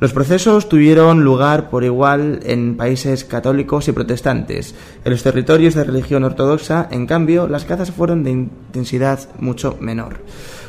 [0.00, 4.74] Los procesos tuvieron lugar por igual en países católicos y protestantes.
[5.04, 10.20] En los territorios de religión ortodoxa, en cambio, las cazas fueron de intensidad mucho menor.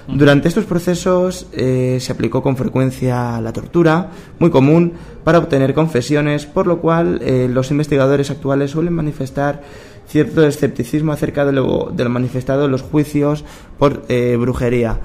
[0.07, 4.09] Durante estos procesos eh, se aplicó con frecuencia la tortura,
[4.39, 9.61] muy común, para obtener confesiones, por lo cual eh, los investigadores actuales suelen manifestar
[10.07, 13.45] cierto escepticismo acerca de lo, de lo manifestado en los juicios
[13.77, 14.99] por eh, brujería.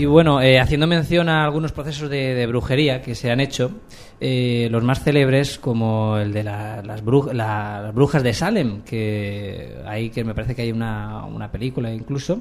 [0.00, 3.70] Y bueno, eh, haciendo mención a algunos procesos de, brujería que se han hecho,
[4.18, 9.74] eh, los más célebres como el de la- las, bru- la- brujas de Salem, que
[9.84, 12.40] hay que me parece que hay una, una película incluso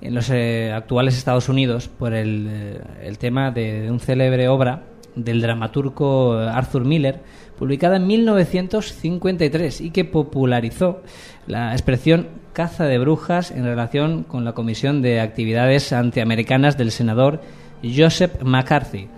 [0.00, 4.48] en los eh, actuales Estados Unidos por el, eh, el tema de, de un célebre
[4.48, 4.82] obra
[5.14, 7.20] del dramaturgo Arthur Miller,
[7.58, 11.02] publicada en 1953 y que popularizó
[11.46, 17.40] la expresión caza de brujas en relación con la Comisión de Actividades Antiamericanas del senador
[17.82, 19.08] Joseph McCarthy.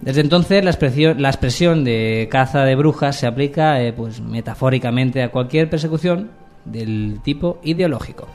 [0.00, 5.22] Desde entonces la expresión, la expresión de caza de brujas se aplica eh, pues, metafóricamente
[5.22, 6.30] a cualquier persecución
[6.64, 8.28] del tipo ideológico.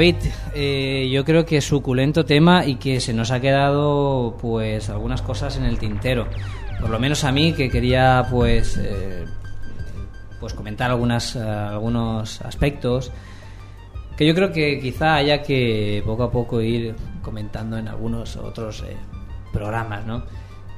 [0.00, 0.16] David,
[0.54, 5.58] eh, yo creo que suculento tema y que se nos ha quedado pues algunas cosas
[5.58, 6.26] en el tintero.
[6.80, 9.26] Por lo menos a mí que quería pues eh,
[10.40, 13.12] pues comentar algunas eh, algunos aspectos
[14.16, 18.82] que yo creo que quizá haya que poco a poco ir comentando en algunos otros
[19.52, 20.22] programas, ¿no?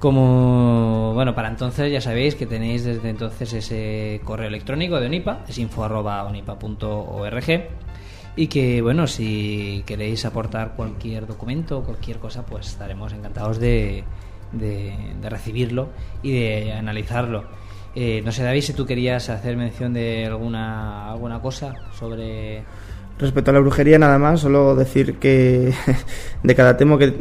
[0.00, 5.44] Como, bueno, para entonces ya sabéis que tenéis desde entonces ese correo electrónico de ONIPA,
[5.46, 6.42] es info.onipa.org
[8.36, 14.04] y que, bueno, si queréis aportar cualquier documento cualquier cosa, pues estaremos encantados de,
[14.52, 15.88] de, de recibirlo
[16.22, 17.44] y de analizarlo.
[17.94, 22.64] Eh, no sé, David, si tú querías hacer mención de alguna, alguna cosa sobre...
[23.22, 25.72] Respecto a la brujería, nada más, solo decir que
[26.42, 27.14] de cada tema que,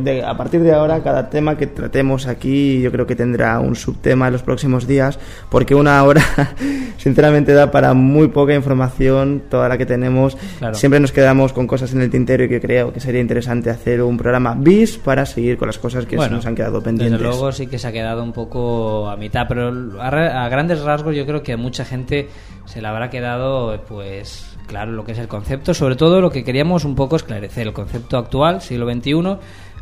[0.00, 3.76] de- a partir de ahora, cada tema que tratemos aquí, yo creo que tendrá un
[3.76, 5.18] subtema en los próximos días,
[5.50, 6.22] porque una hora,
[6.96, 10.36] sinceramente, da para muy poca información, toda la que tenemos.
[10.58, 10.74] Claro.
[10.74, 14.02] Siempre nos quedamos con cosas en el tintero y que creo que sería interesante hacer
[14.02, 17.18] un programa bis para seguir con las cosas que se nos han quedado pendientes.
[17.20, 20.48] Desde luego sí que se ha quedado un poco a mitad, pero a, ra- a
[20.48, 22.28] grandes rasgos yo creo que a mucha gente
[22.64, 26.44] se le habrá quedado pues claro lo que es el concepto, sobre todo lo que
[26.44, 29.38] queríamos un poco esclarecer, el concepto actual, siglo XXI,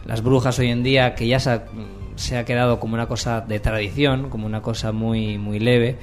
[0.06, 1.64] las brujas hoy en día que ya se ha,
[2.16, 5.98] se ha quedado como una cosa de tradición, como una cosa muy, muy leve.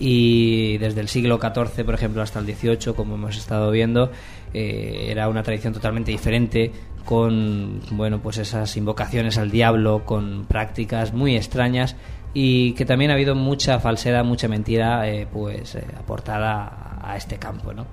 [0.00, 4.12] Y desde el siglo XIV, por ejemplo, hasta el XVIII, como hemos estado viendo,
[4.54, 6.70] eh, era una tradición totalmente diferente,
[7.04, 11.96] con bueno, pues esas invocaciones al diablo, con prácticas muy extrañas
[12.34, 17.38] y que también ha habido mucha falsedad, mucha mentira, eh, pues eh, aportada a, este
[17.38, 17.86] campo, ¿no?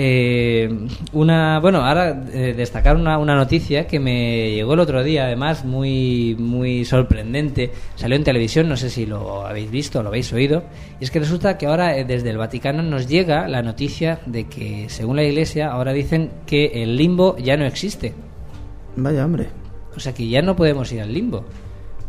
[0.00, 5.24] Eh, una bueno ahora eh, destacar una, una noticia que me llegó el otro día
[5.24, 7.72] además muy muy sorprendente.
[7.96, 10.62] Salió en televisión no sé si lo habéis visto o lo habéis oído.
[11.00, 14.44] Y es que resulta que ahora eh, desde el Vaticano nos llega la noticia de
[14.44, 18.14] que según la Iglesia ahora dicen que el limbo ya no existe.
[18.94, 19.48] Vaya, hombre.
[19.96, 21.44] o sea que ya no podemos ir al limbo.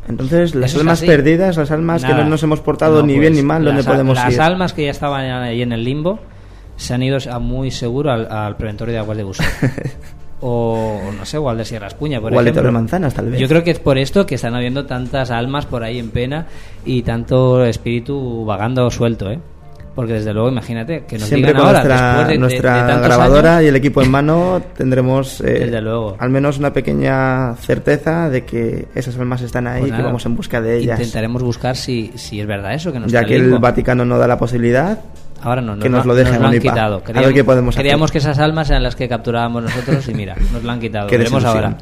[0.07, 3.21] Entonces, las Eso almas perdidas, las almas que no nos hemos portado No, ni pues,
[3.21, 4.41] bien ni mal, ¿dónde las, podemos las ir?
[4.41, 6.19] almas que ya estaban ahí en el limbo
[6.80, 9.45] se han ido a muy seguro al, al preventorio de aguas de Busón.
[10.41, 12.61] o no sé, o al de Sierra Espuña, por O al de ejemplo.
[12.63, 13.39] Torremanzanas, tal vez.
[13.39, 16.47] Yo creo que es por esto que están habiendo tantas almas por ahí en pena
[16.86, 19.39] y tanto espíritu vagando suelto, ¿eh?
[19.95, 23.53] Porque desde luego, imagínate, que nos Siempre digan con ahora, nuestra, de- de nuestra grabadora
[23.57, 26.15] años, y el equipo en mano tendremos eh, Desde luego.
[26.17, 30.05] al menos una pequeña certeza de que esas almas están ahí pues y que nada,
[30.05, 30.99] vamos en busca de ellas.
[30.99, 34.27] Intentaremos buscar si, si es verdad eso, que nos Ya que el Vaticano no da
[34.27, 34.99] la posibilidad,
[35.41, 37.03] Ahora no, que nos lo, lo dejen, nos lo han quitado.
[37.05, 37.83] A ver qué podemos hacer.
[37.83, 41.07] Queríamos que esas almas eran las que capturábamos nosotros y mira, nos lo han quitado.
[41.09, 41.77] Qué Veremos ahora.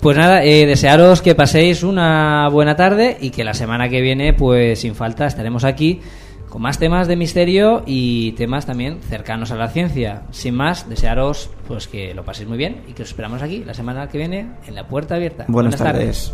[0.00, 4.32] Pues nada, eh, desearos que paséis una buena tarde y que la semana que viene,
[4.34, 6.00] pues sin falta, estaremos aquí
[6.54, 10.22] con más temas de misterio y temas también cercanos a la ciencia.
[10.30, 13.74] Sin más, desearos pues que lo paséis muy bien y que os esperamos aquí la
[13.74, 15.46] semana que viene en la puerta abierta.
[15.48, 16.32] buenas, tardes.